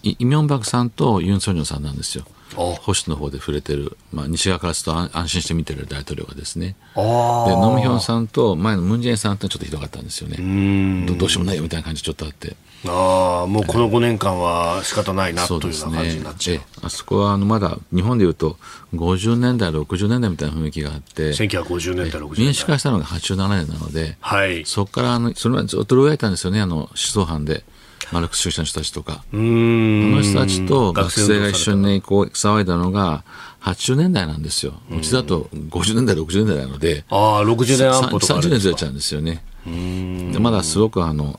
[0.02, 2.24] イ・ミョンバクさんとユン・ソンニョンさんなんですよ。
[2.54, 6.76] 保守の方で触れてる、まあ、西側からすると安心して見てる大統領がですね。
[6.94, 11.06] でノムヒョンさんと前のムン・ジェインさんってちょっとひどかったんですよね。
[11.06, 12.56] どうしようもないよみたいな感じちょっとあって
[12.86, 18.56] ああもうこの5年間は仕方ないなという感じになっちゃう、ね、あそこはあのまだ日本でいうと
[18.94, 22.44] 50年代60年代みたいな雰囲気があって1950年代60年代。
[22.44, 27.64] 民主化したのが87年なので、はい、そこからあのそれはずっと動いたんですよねあの思想犯で。
[28.10, 33.22] マルクス主義者の人たちとか、あの人たちと学生が一緒にこう騒いだのが、
[33.60, 34.74] 80年代なんですよ。
[34.90, 39.42] うちだと50年代、60年代なので、ああ、60年安保とか30年ずれちゃうんですよね。
[39.66, 41.38] でまだすごくあの、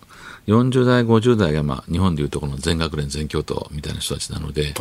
[0.50, 4.74] 40代、50代が、まあ、日本でいうとこの全学連、全教徒みたいな人たちなので、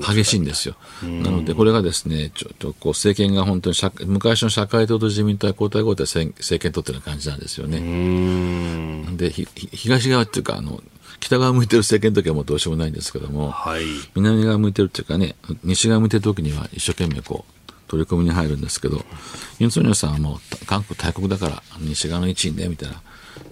[0.00, 0.74] 激しいんですよ。
[1.02, 3.76] なので、これがですね、ちょっとこう政権が本当に
[4.06, 7.78] 昔の社会党と自民党は交代交代政権取ってる感じなんですよね。
[9.16, 10.82] で、東側っていうか、あの、
[11.20, 13.84] 北側向いてる政権の時はもうどうしようもないんですけども、はい、
[14.14, 19.04] 南側向いてるっていうかね、西側向いてる時には一生懸命こう、取り組みに入るんですけど、
[19.58, 23.02] ユン・ソンニョルさんはもう韓国大国だから西側の一員でみたいな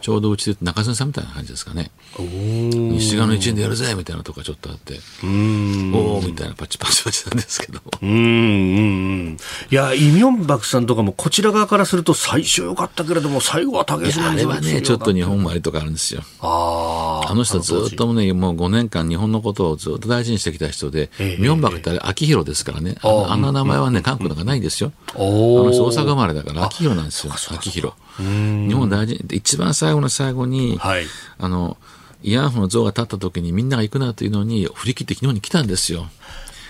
[0.01, 1.91] ちょうどうちで中曽さんみたいな感じですかね。
[2.18, 7.80] 西側の一員でやるぜみたいなとこがちょっとあって、おおみたいなパチパチパチなんですけど。
[8.03, 8.20] うんうんう
[9.30, 9.37] ん。
[9.70, 16.22] いや、イ・ミョンバクさんとかもこちら側からすると最初良かったけれども、最後は竹島あれはね、ちょっと日本割とかあるんですよ。
[16.41, 22.97] ああの人ずっとね、もう5年間日本のことをずっと大事にしてきた人で、えー、ミョンバクって秋広ですからね。
[23.03, 24.93] ああんな名前はね、韓国なんかないんですよ。
[25.14, 27.32] あの人大阪生まれだから秋広なんですよ。
[27.32, 27.95] 秋広。
[28.19, 31.05] 日本大事一番最後の最後に、はい、
[31.39, 31.77] あの
[32.23, 36.09] 慰安婦の像が立った時にみんなが行くなというのに振り切って日本に来たんですよ。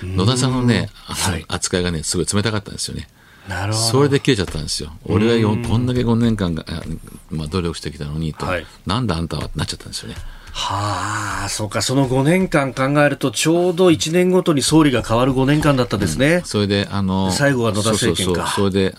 [0.03, 3.09] 野田さんのね、はい、扱いがね、すごい冷たかったんですよね。
[3.49, 3.85] なるほど。
[3.87, 4.91] それで切れちゃったんですよ。
[5.05, 6.65] 俺はこんだけ5年間が、
[7.31, 10.17] まあ、努力してきたのにと、はい、なんだあんたはってなっちゃったんですよね。
[10.53, 16.37] はあ、そうか、その5年間考えると、ちょうど1年ごとに総理が変わる5年間だったですね。
[16.37, 18.43] うん、それで、あの、最後は野田政権か。
[18.51, 18.97] そうそうそうそれで、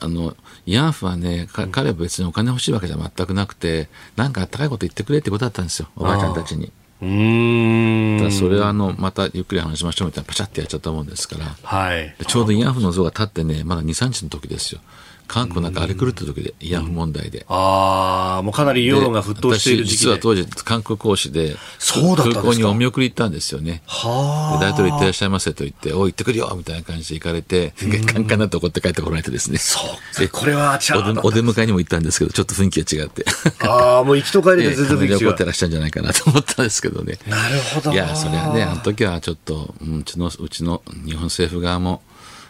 [0.00, 0.34] あの、
[0.66, 6.72] 慰安婦はね、彼は別にお金欲しいわけじゃ全くなくて、なんかあったかいこと言ってくれってことだったんですよ、おばあちゃんたちに。
[7.02, 8.18] うん。
[8.22, 14.80] だそれはあのまたゆっくり話しましょうみたいなパチャってやっちゃったもんですから、はい、ちょうど慰安婦の像が立ってねまだ23日の時ですよ
[15.26, 17.44] 韓国なんか荒れ狂った時で、慰安婦問題で。
[17.48, 23.82] ああ、もうかなり世論が沸騰している時期実は当時、韓国公使で、そうだ空港にお見送り行ったんですよね。
[23.86, 27.74] はで大統領行ってらっしゃいませと言って、おい、行ってくるよみたいな感じで行かれて、
[28.12, 29.58] カンカンなって怒って帰ってこられてですね。
[29.58, 29.80] そ
[30.22, 30.28] う。
[30.28, 33.24] これはちゃお出お出迎えにも行ったんですけど、ちょっと雰囲気が違って。
[33.66, 35.44] ああ、もう行きと帰りで全然雰囲気違うで怒って。
[35.44, 37.18] らっしゃるんじゃないかなと思ったんですけどね。
[37.26, 37.92] なるほど。
[37.92, 42.02] いや、それはね、あの時はちょっと、うんうちの、うちの日本政府側も、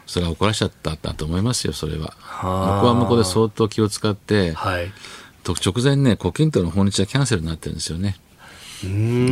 [0.07, 2.15] それは怒らしちゃったんだと思いますよ、それは。
[2.43, 4.93] 向こうは向こうで相当気を使って、はい。
[5.43, 8.17] と直前ね、胡錦涛の訪日はキャンセルになってるんですよね。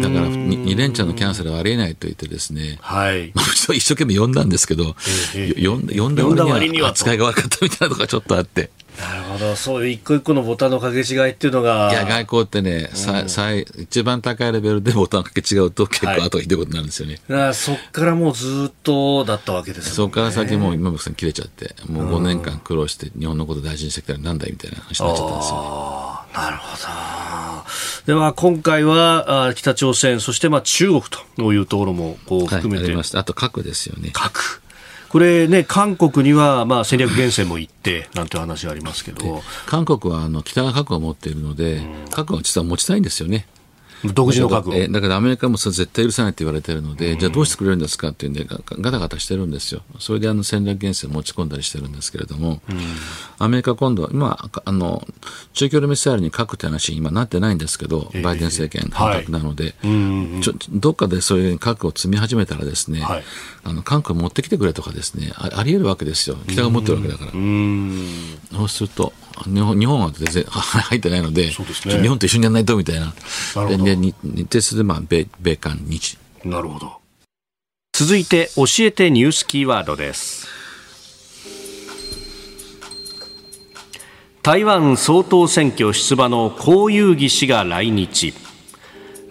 [0.03, 3.33] だから、2連チャンのキャンセルはありえないと言ってですね、はい。
[3.37, 4.97] まあ、一生懸命呼んだんですけど、
[5.35, 8.71] ええよ呼んだ割割には扱いが悪かったみたいなとこがちょっとあって。
[9.01, 9.57] なるほど。
[9.57, 11.91] そういう一個一個のボタンの掛け違いっていうのが。
[11.91, 17.21] いや、外交ってね、さ最一番高いレベルでボタン掛け違うと結はい構後がひどいことになるんですよね。
[17.29, 25.63] だからそっからもうずっとだったわけですねそこから先もう今僕さん切れちゃって、もう5年間苦労して日本のこと大事にしてきたらなんだいみたいな話になっちゃったんですよね。
[26.35, 27.32] なるほど。
[28.07, 31.03] では、今回はあ北朝鮮、そしてまあ中国
[31.37, 33.21] というところもこうはい、含めて、ありました。
[33.21, 34.11] あと核ですよね。
[34.13, 34.61] 核。
[35.09, 43.47] これね、韓国にはまあ戦略原潜も行って、なんて話がありますけど、韓国はあの北が核を持っているので、核を実は持ちたいんですよね。
[44.05, 44.75] 独自の核を。
[44.75, 49.83] えだからアメリカもそれ絶対許さないって言われてるので、じゃあどうしてくれるんですかっていうんでガガタガタしてるんですよ。
[49.99, 52.61] それであの戦略原潜持ち込んだりしてるんですけれども、
[53.39, 55.07] アメリカ今度は今あの
[55.53, 59.75] 中距離ミサイルに核って話に今なってないんですけど、バイデン政権反対なので、
[60.43, 63.25] ちょどっかでそういう核を積み始めたらですね、はい
[63.65, 66.37] あの韓国持ってきてくれとかですね、ああり得るわけですよ。
[66.49, 67.31] 北が持ってるわけだから。
[67.31, 69.13] そうすると、
[69.45, 73.01] 日本日本は全然 入ってないので、ね日本と一緒にやらないとみたいな。
[73.01, 73.15] なる
[73.55, 76.19] ほどで、まあ、米米韓日。
[76.45, 76.93] なるほど。
[77.93, 80.49] 続いて、教えてニュースキーワードです。
[84.43, 88.35] 台湾総統選挙出馬の江遊義氏が来日。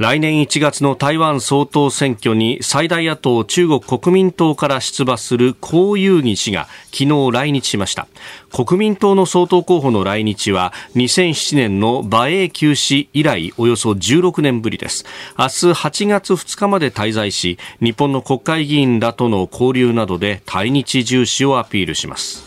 [0.02, 8.08] 来年1月の台湾総統選挙に最大野党中国国民党から出馬する江遊義氏が昨日来日しました。
[8.52, 15.06] 国民党の総統候補の来日は2007年の馬英九氏以来およそ16年ぶりです。
[15.38, 22.44] 明日8月2日まで滞在し日本の国会議員らとの交流などで対日重視をアピールします。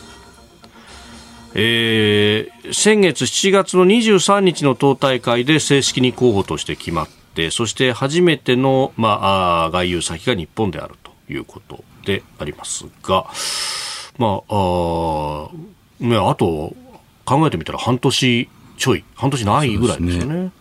[1.55, 13.27] えー先月7月の23日の党大会で正式に候補として決まってそして初めての、まあ、外遊先が日本であるということでありますが、
[14.19, 15.49] まああー
[16.01, 16.75] ね、あと
[17.25, 20.53] 考えてみたら半年ちょい半年ないぐらいですよね。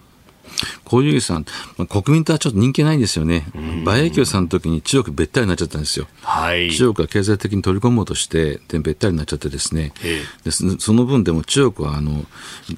[0.86, 1.46] 小遊さん、
[1.78, 3.46] まあ、国民党はちょっと人気ないんですよね。
[3.56, 6.08] 馬英九さんの時に中国べったりになっちゃったんですよ。
[6.22, 12.26] はい中国が経済的に取り込もうとして、でべったりになっちゃってですね、えでそその分でも中国はあの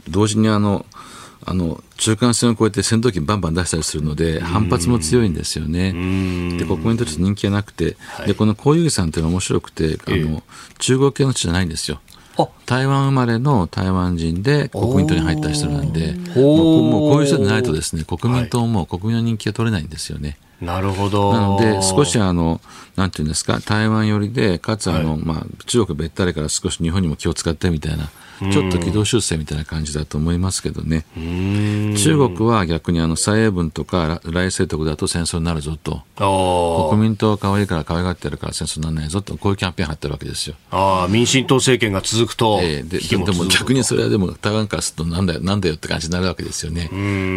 [0.10, 0.86] 同時にあの
[1.46, 5.92] あの中間線を越えて戦闘機バンバン出したりするので、反発も強いんですよね。
[6.58, 10.44] で国民党ちょっと人気がなくて、でこの小遊さんっていうのは面白くて、あの
[10.80, 12.00] 中国系の人じゃないんですよ。
[12.38, 12.48] あ。
[12.66, 20.38] 台湾生まれの台湾人で国民党に入った人なんで、もうもうこういう人でないとですね、国民党も国民の人気が取れないんですよね。
[20.62, 21.34] なるほど。
[21.34, 22.62] なので、少しあの、
[22.96, 28.10] なんていうんですか、台湾寄りで、かつあの、まあ、中国べったりから少し日本にも気を使ってみたいな、
[28.40, 31.06] ちょっと軌道修正みたいな感じだと思いますけどね。
[31.16, 36.02] 中国は逆にあの、蔡英文とか来清徳だと戦争になるぞと。
[36.18, 40.56] あー国民党は可愛いから可愛がってるから戦争にならないぞと、こういうキャンペーン張ってるわけですよ。
[40.72, 46.90] あー、民進党政権が続くと、ええででも逆にそれはでも台湾からするとなんだよ、なんだよって感じになるわけですよね。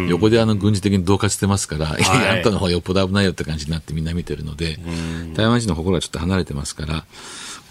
[0.09, 4.79] 横であの軍事的に恫喝してますから、いや あんたの方がよっぽど危ないよって感じになってみんな見てるので、
[5.35, 7.05] 台湾人の心がちょっと離れてますから、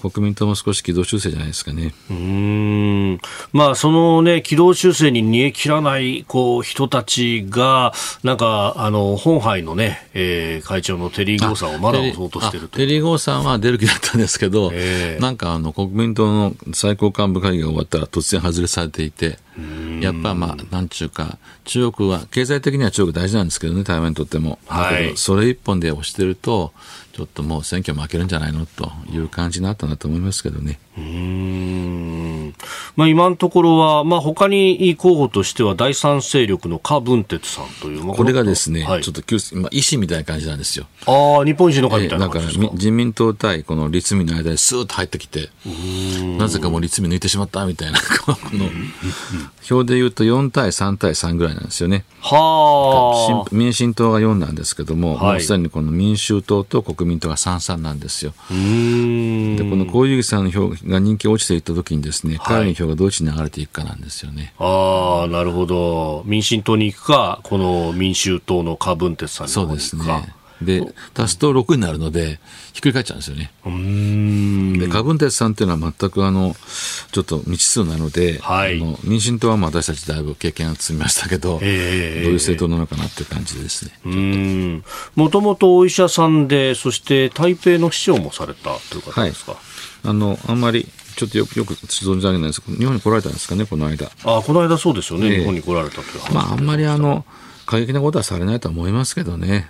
[0.01, 1.93] 国民党も少し軌道修正じゃないですかね。
[2.11, 3.21] うーん。
[3.53, 7.93] まあ、そのね、軌道修正に煮え切らない、こう、人たちが、
[8.23, 15.23] なんか、あの、本杯のね、えー会長のテリー・ゴーさんをまだ押そうとしてるテリー・ゴーさんは出る気だったんですけど、ええ。
[15.23, 19.39] なんかあの国民党の最高幹部会議が終わったら突然外れされていて、
[20.01, 24.59] やっぱまあ、なんちゅうか、中国は、経済的には中国大事なんですけどね、台湾にとっても。
[24.67, 26.73] はいだけど、それ一本で押してると、
[27.13, 28.65] ちょっともう選挙負けるんじゃないの？
[28.67, 30.79] という感じになったんだと思いますけどね。
[30.97, 31.88] うーん
[32.99, 40.87] まあ、今のところは、まあ、他に候補としては第三勢力の柯文哲さんという、まあこれがですね、はいちょっと急今、維新みたいな感じなんですよ。
[41.07, 42.65] ああ、日本維新の会みええだからたいな感じですか？
[42.65, 45.49] み自民党対この立民の間にスーッと入ってきて、
[46.39, 48.69] なぜかもう立民抜いてしまったみたいな、この
[49.71, 52.05] 表で言うと4対3対3ぐらいなんですよね。
[52.21, 53.49] はあ。
[53.49, 58.33] 新民進党が4なんですけども、はいもうすでにこの民衆党と国民党が3、3なんですよ。
[58.33, 64.55] で、このこういうさんの票が人気が落ちていったときにですね、彼の票がどっちに流れていくかなんですよね。
[64.59, 66.23] ああ、なるほど。
[66.27, 70.35] 民進党に行くか、この民衆党のカ・ブンテツさんにそうですね。
[70.63, 70.83] で、
[71.15, 72.41] 足すと6になるので、
[72.73, 73.53] ひっくり返っちゃうんですよね。
[74.79, 76.57] で、カ・ブンテツさんっていうのは全くあの、
[77.13, 84.83] ちょっと未知数なので、はい、あの民進党はまあ私たちだいぶ経験を積みましたけど、えー、どういう政党なのかなっていう感じですね。
[85.15, 89.61] もともとお医者さんで、そして台北の市長もされたという方ですか、はい、
[90.09, 94.07] あの、あんまりちょっとよくよく存じ上げないですけど、日本に来られたんですかね、この間。
[94.25, 97.25] あこの間そうですよね、えー、日本に来られたという話まあ、あんまりあの、
[97.67, 99.69] 過激なことはされないと思いますけどね。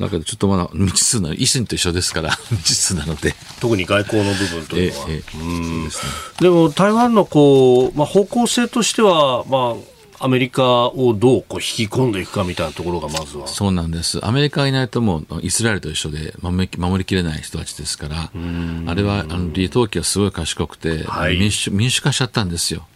[0.00, 3.36] だけど、ちょっとまだ未知数な、維新と一緒ですから、 未知数なので。
[3.60, 5.06] 特に外交の部分というのは。
[5.10, 5.94] ええうんでね、
[6.40, 9.89] でも、台湾のこう、まあ、方向性としては、まあ、
[10.22, 13.46] アメリカをどうこう引き込んでいくかみたいなところがまずは。
[13.46, 22.86] そうなんです、アメリカがいないともうイスラエルと一緒で守り守りきれない人たちですから、あれはあの李登輝はすごい賢くて、はい、民主民主化しちゃったんですよ。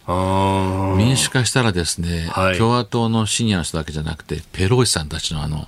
[0.97, 5.67] 民主化したらですね、はい、共和党のシニアの人だけじゃなくて、ペローシさんたちのあの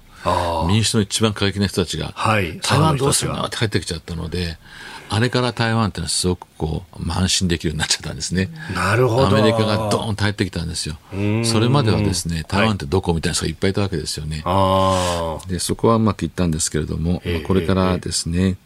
[0.67, 3.45] 民主党の一番過激な人たちが、はい、台湾どうするの？
[3.45, 4.57] って帰ってきちゃったので、
[5.09, 8.49] あれから台湾ってのはすごくこう、安心できるようになっちゃったんですね。
[8.75, 9.27] なるほど。
[9.27, 10.97] アメリカがドーンと入ってきたんですよ。
[11.45, 14.41] それまではですね、台湾ってどこみたいな人がいっぱいいたわけですよね。
[14.43, 18.57] はい、で、そこはうまくいったんですけれども、まあ、これからですね、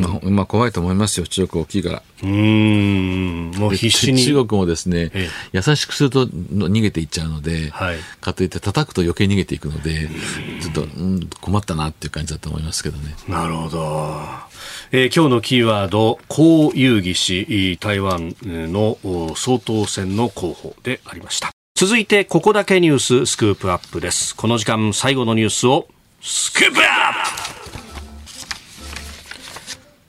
[0.00, 2.02] まあ、まあ、怖いと思いますよ、中国大きいから。
[2.22, 5.10] うんもう必死に中国もですね、
[5.52, 10.08] 優しくすると逃げていっちゃうので、はい、かといって叩くと余計逃げていくので、
[10.60, 13.14] ちょっと、うん、困ったなっていう感じだと思いますけどね。
[13.28, 14.50] なるほど。
[14.92, 18.98] えー、今日のキーワード、江遊義氏、台湾の
[19.36, 21.50] 総統選の候補でありました。
[21.74, 24.36] 続いて、ここだけニューススクープアップです。
[24.36, 25.88] この時間、最後のニュースを、
[26.20, 27.49] スクープアップ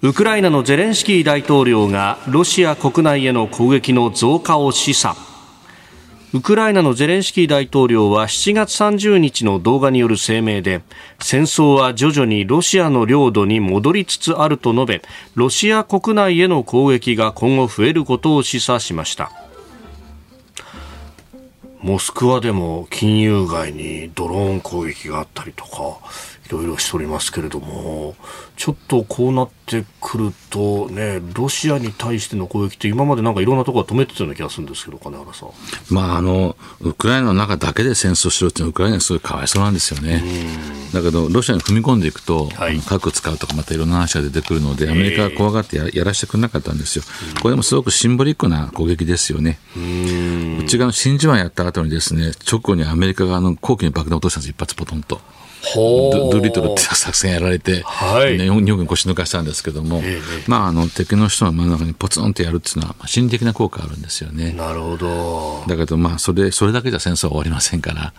[0.04, 5.16] ウクライナのゼレンスキー大統領がロシア国内への攻撃の増加を示唆。
[6.34, 10.82] ウクライナのゼレンスキー大統領は7月30日の動画による声明で
[11.20, 15.02] 戦争は徐々にロシアの領土に戻りつつあると述べ
[15.36, 19.30] ロシア国内への攻撃が今後増えることを示唆しました
[21.82, 26.00] モスクワでも金融街にドローン攻撃があったりとか
[26.60, 28.16] いろいろしておりますけれども
[28.58, 35.50] ちょっとこうなってくるとね、ロシアに対しての攻撃って今までなんかいろんなところが止めてたような気がするんですけど、金原さん。
[35.90, 40.24] まあ、あの、ウクライナの中だけで戦争しろっていうのはウクライナすごいかわいそうなんですよね。
[40.94, 47.04] だけど、ロシアに踏み込んでいくと、はい、核使うとかまたいろんな話が出てくるので、アメリカが怖がってややらせてくれなかったんですよ。
[47.42, 49.58] これもすごくシンボリックな攻撃ですよね。
[50.60, 55.20] うちが真珠湾やった後にですね、直後にアメリカがあの航空に爆弾落としたんです、一発ポトンと。
[55.76, 64.54] ドドゥリトルって作戦やられて、はい、日本軍腰抜かしたんですけども、えまあ、あの敵の人の真ん中にポツンとやるっていうのは、まあ、心理的な効果あるんですよね。
[64.54, 68.14] なるほどだけど、まあ、それそれだけじゃ戦争は終わりませんから。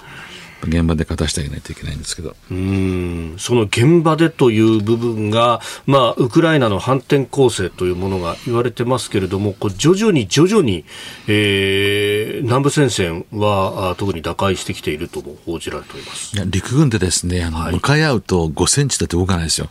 [0.67, 2.37] 現場で勝たせてあげないといけないんですけど。
[2.51, 3.35] うん。
[3.39, 10.85] その現場でという部分が、まあ、ウクライナの反転攻勢というものが言われてますけれどもこう徐々に徐々に、
[11.29, 16.37] えー、南部戦線は特に打開してきているとも報じられております。
[16.37, 19.69] いや陸軍でですねあの、はい、向かい合うと5センチだって動かないですよ。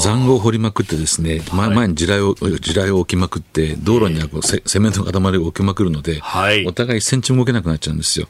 [0.00, 8.28] 塹壕を掘りまくってですね、前前に地雷を地雷を置きまくって道路にはこうセセメントの塊を置きまくるので、はい、お互い1センチも動けなくなっちゃうんですよ。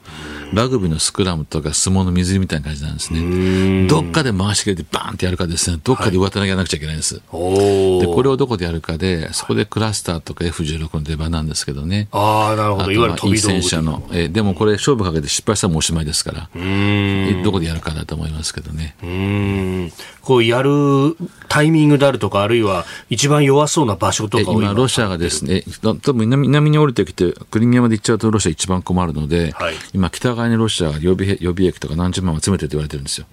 [0.53, 3.87] ラグビーのスクラムとか相撲の水着みたいな感じなんですね。
[3.89, 7.21] どっかで回し切れてバーンってやるかですね、どっかで上手投げやらなくちゃいけないんです。
[7.31, 12.09] はい、で、これをどこでやるかで、そこでクラスターとか F16 の出番なんですけどね。
[12.13, 12.93] ああ、なるほど。
[12.93, 14.09] いわゆる飛び戦車の。
[14.13, 16.41] えー、でもこれ勝負かけて失敗したらもうおしまいですから、
[17.43, 18.95] どこでやるかだと思いますけどね。
[19.03, 19.93] うん
[20.25, 20.71] こうやる
[21.49, 33.27] タイミングであるとか、あるいは一番弱そうな場所とかを今、ロシアがですね、多分南南に降りてきて、クリミアまで行っちゃうとロシア一番困るので、はい、今、北側にロシアが予備予備役とか何十万集めてって言われてるんですよ。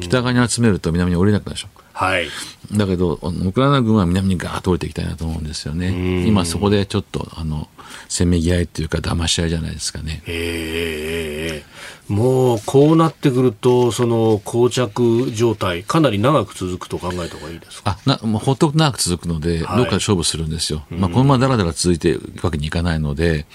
[0.00, 1.68] 北側に集めると南に降りなくなるでしょ。
[1.92, 2.28] はい、
[2.72, 6.26] だけど、ウクライナ軍は南にガーッと降りていきたいなと思うんですよね。
[6.28, 7.68] 今そこでちょっと、あの、
[8.08, 10.22] せめぎ合いっていうか、騙し合いじゃないですかね。
[10.26, 11.64] え
[12.08, 17.98] もうこうなってくると、その膠着状態、かなり長く続くと考えた方がいいですか？
[18.04, 23.46] あなもうほっと長く続くので、はい、どっかで勝負するんですよ、まあ、このままだらだら続いていくわけにいかないので、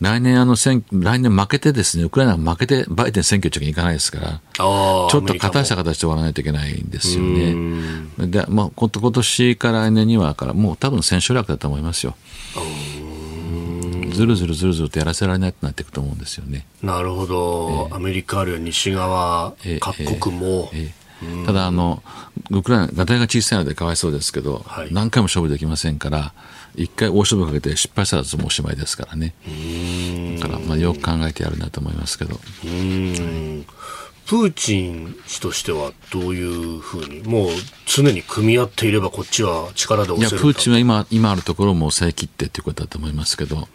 [0.00, 7.54] 来年あの選、来年負けてですね、ウクライナ負けて、バイデン選挙中にいかないですから、ちょっと片した形で終わらないといけないんですよね。
[8.18, 12.16] で、まあ、今年から来年にはから、もう多分千秋楽だと思いますよ。
[14.12, 16.66] ずるずるずるずるとやらせられないとなっていくと思うんですよね。
[16.82, 21.02] なるほど、えー、アメリカあるいは西側、各国も、えーえー
[21.46, 22.02] ただあの、
[22.50, 24.88] ウクライナ、ガタイが小さいのでかわいそうですけど、はい。
[24.90, 26.32] 何回も勝負できませんから、
[26.74, 29.34] 一回大勝負かけて失敗したらもうおしまいですからね。
[30.40, 32.34] だから、まあ、よく考えてやるんだと思いますけど。
[32.34, 33.66] うーん
[34.32, 37.50] プーチン氏としてはどういうふうに、もう
[37.84, 43.68] 常に組み合っていればこっちは力でいや、押せるプーチンは今、今あるところも抑え切ってっていうことだと思いますけど、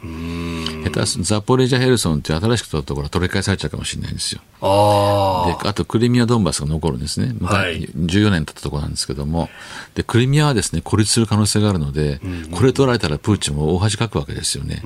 [0.84, 4.42] 下手すザポレージャ・ヘルソンって新しく取ったところは取り返されちゃうかもしれないんですよ。
[4.62, 7.36] あで、あとクリミア・ドンバスが残るんですね。
[7.44, 9.52] はい14年経ったところなんですけども、
[9.94, 14.82] で、クリミアはですね、孤立する可能性があるので、これ取られたらプーチンも大恥かくわけですよね。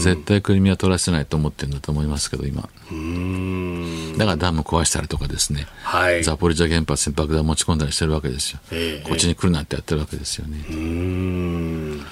[0.00, 2.68] 絶対クリミア取らせないと思ってるんだと思いますけど、今。
[2.90, 6.22] うーんだからダム壊したりとかですね、はい。
[6.24, 8.60] ザポリージャ原発に爆弾持ち込んだりしてるわけですよ。
[8.72, 10.64] ええこっちに来るなんてやってるわけですよね。
[10.68, 12.06] うーん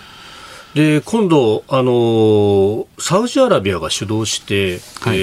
[0.74, 5.20] で今度、あのーサウジアラビアが主導して、はいえ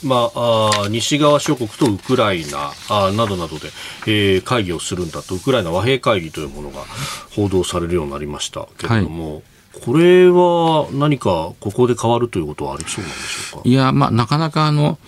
[0.00, 3.68] ーまあ、あー西側諸国とウクライナあーなどなどで、
[4.06, 6.84] えー会議をするんだとウクライナ和平会議というものが
[7.34, 9.42] 報道されるようになりましたけれども、
[9.84, 13.68] これは何かここで変わるということはありそうなんでしょうか？
[13.68, 14.98] いや、まあ、なかなかあの、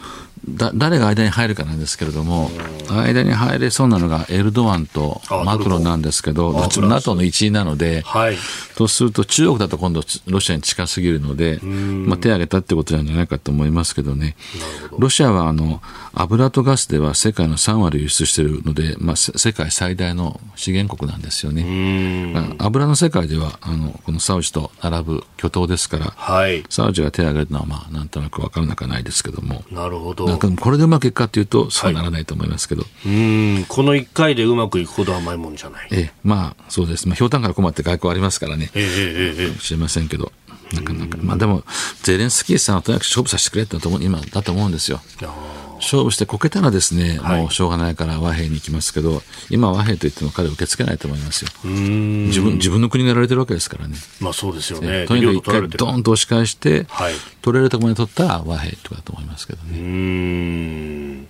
[0.49, 2.51] だ誰が間に入るかなんですけれども、
[2.91, 8.37] 間に入れそうなのがエルドアンとあマクロンなんですけど、あどっちも NATO の一員なので、はい、
[8.77, 14.37] とすると中国だと今度ロシアに近すぎるので、まあ、手を挙げたってことなんじゃないかと思いますけどね。
[14.99, 15.83] ロシアはあの
[16.15, 22.33] 油とガスでは世界の3割輸出しているので、まあ、せ世界最大の資源国なんですよね。
[22.59, 29.65] あ油の世界ではあのこのサウジと並ぶ巨頭ですから、はい、サウジが手を挙げるのはまあなんとなく分からなくはないですけども。
[29.71, 30.28] なるほど。
[30.29, 33.65] なんかこれでうまくいくかというと、そうはならないと思いますけど、うーん。
[33.65, 35.89] この1回でうまくいくほど甘いもんじゃない。
[35.91, 39.59] ええ、まあそうです、まあ、ひょうたんから困って外交ありますからね、ええええええ。
[39.59, 40.33] 知りませんけど、
[40.73, 41.65] なかなか、まあでも、
[42.03, 45.01] ゼレンスキーさんはとにかく勝負させてくれってと思う今だと思うんですよ。
[45.79, 51.51] 勝負してこけたらですね、はいもうしょうがないから和平に行きますけど、今和平と言っても彼は受け付けないと思いますよ。
[51.65, 53.97] 自分自分の国がやられてるわけですからね。
[54.21, 55.07] まあそうですよね。
[55.07, 57.15] とにかく一回ドーンと押し返して、はい
[57.49, 61.25] 取れるところまで取ったら和平とかだと思いますけどね。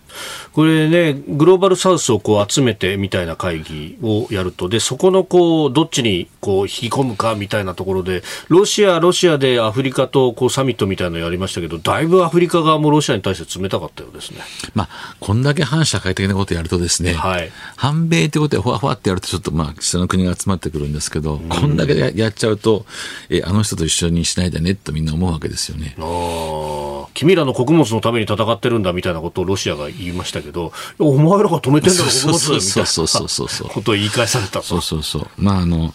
[0.58, 14.40] これね、グローバルサウスをこう集めてみたいな会議をやると、で、そこのこう、どっちにこう引き込むかみたいなところで、ロシア、ロシアでアフリカとこうサミットみたいなのやりましたけど、だいぶアフリカ側もロシアに対して冷たかったようですね。
[14.74, 17.52] まあ、こんだけ反社会的なことをやるとですね、はい。
[17.76, 22.84] 反米ってことでふわふわってやるとちょっとまあ、下の国が集まってくるんですけど、こんだけややっちゃうと、
[23.30, 25.94] え、あの人と一緒にしないでねとみんな思うわけですよね。
[27.14, 30.47] 君らの穀物のために戦ってるんだみたいなことをロシアが言いましたけど、
[30.98, 34.62] お前らが止めてんだろ、そうそうそうそうそうなことを言い返されたと。
[34.62, 35.26] そうそうそう。
[35.36, 35.94] まあ、あの、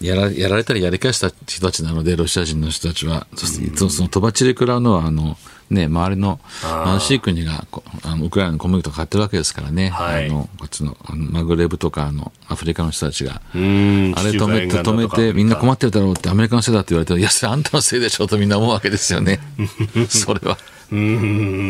[0.00, 5.38] やらやられたりやり返した人たちなので、ロシア人の人たちは、そしていつもそのとばちり食らうのは、あの、
[5.70, 6.40] ね、周りの
[6.84, 19.40] 貧しい国がこあのウクライナの小麦とか買ってるわけですからね、はいあのこっちのあのマグレブとかあのアフリカの人たちが、あれ止めて、止めて、みんな困ってるだろうって、アメリカのせいだって言われて、いや、それあんたのせいでしょとみんな思うわけですよね。
[20.08, 20.58] それは。
[20.92, 20.98] うー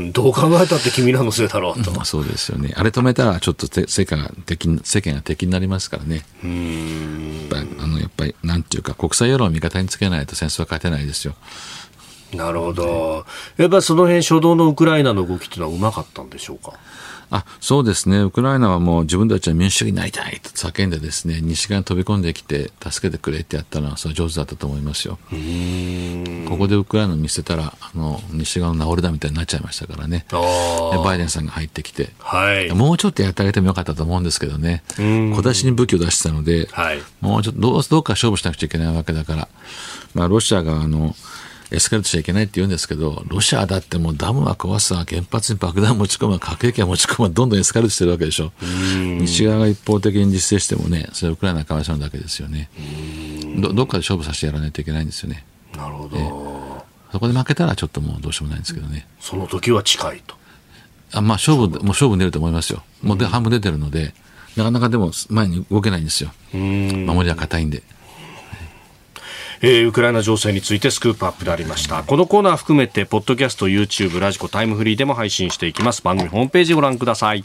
[0.09, 1.93] ん、どう考えたって君らのせいだろうと。
[1.93, 2.75] ま あそうですよね。
[2.77, 6.25] あれ止めたら、ちょっとて世界が敵に、世間が敵になりますからね。
[6.43, 11.35] うーんやっぱり、あの、やっぱり、なんていうか、国際世論を味方につけないと戦争は勝てないですよ。
[12.37, 13.25] なるほど。
[13.57, 16.73] やっぱりその辺初動のウクライナの動きっていうのはうまかったんでしょうか？
[17.31, 25.19] あそうですね、ウクライナはもう自分たちは民主主義になりたいと叫んでですね、西側に飛び込んできて、助けてくれってやったのは、それ上手だったと思いますよ。
[26.49, 30.27] ここでウクライナを見捨てたら、あの、西側の治りだみたいになっちゃいましたからね。
[30.31, 32.71] バイデンさんが入ってきて、はい。
[32.71, 37.01] もうちょっとやってあげてもよかったと思うんですけどね、小出しに武器を出してたので、はい。
[37.21, 39.49] もうちょっとどうどうか勝負しなくちゃいけないわけだから、
[40.15, 41.17] まあ、ロシアがあの
[41.75, 48.53] エスカレートしちゃいけないって言うんですけど、ロシアだってもうダムは壊すわ、原発に爆弾持ち込むわ、核兵器は持ち込むわ、どんどんエスカレートしてるわけでしょ。
[49.21, 52.71] 西側が一方的に実践してもね、それはウクライナがかわいそうなだけですよね。
[53.59, 55.45] どどっかで勝負させてやらないといけないんですよね。
[55.77, 56.85] なるほど。
[57.13, 59.07] そこで負けたらちょっともうどうしようもないんですけどね。
[59.21, 60.35] その時は近いと。
[61.13, 62.83] あまあ勝負、もう勝負に出ると思いますよ。
[63.03, 64.15] もうで半分出てるので、
[64.57, 66.33] なかなかでも前に動けないんですよ。
[66.53, 67.83] 守りは硬いんで。
[69.67, 72.03] えーウクライナ情勢についてスクープアップでありました。
[72.03, 76.03] このコーナー含めて、ポッドキャスト、YouTube、ラジコ、タイムフリーでも配信していきます。
[76.03, 77.43] 番組ホームページご覧ください。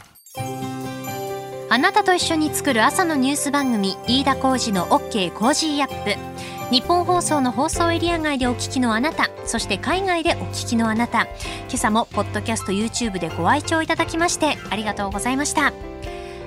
[1.70, 11.30] あなたと一緒に作る朝のニュース番組飯田浩司の OK コージーアップニッポン放送の放送エリア外でお聞きのあなたそして海外でお聞きのあなた今
[11.74, 15.72] 朝もポッドキャスト YouTube でご愛聴いただきましてありがとうございました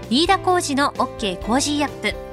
[0.10, 2.33] 飯田浩司の OK コージーアップ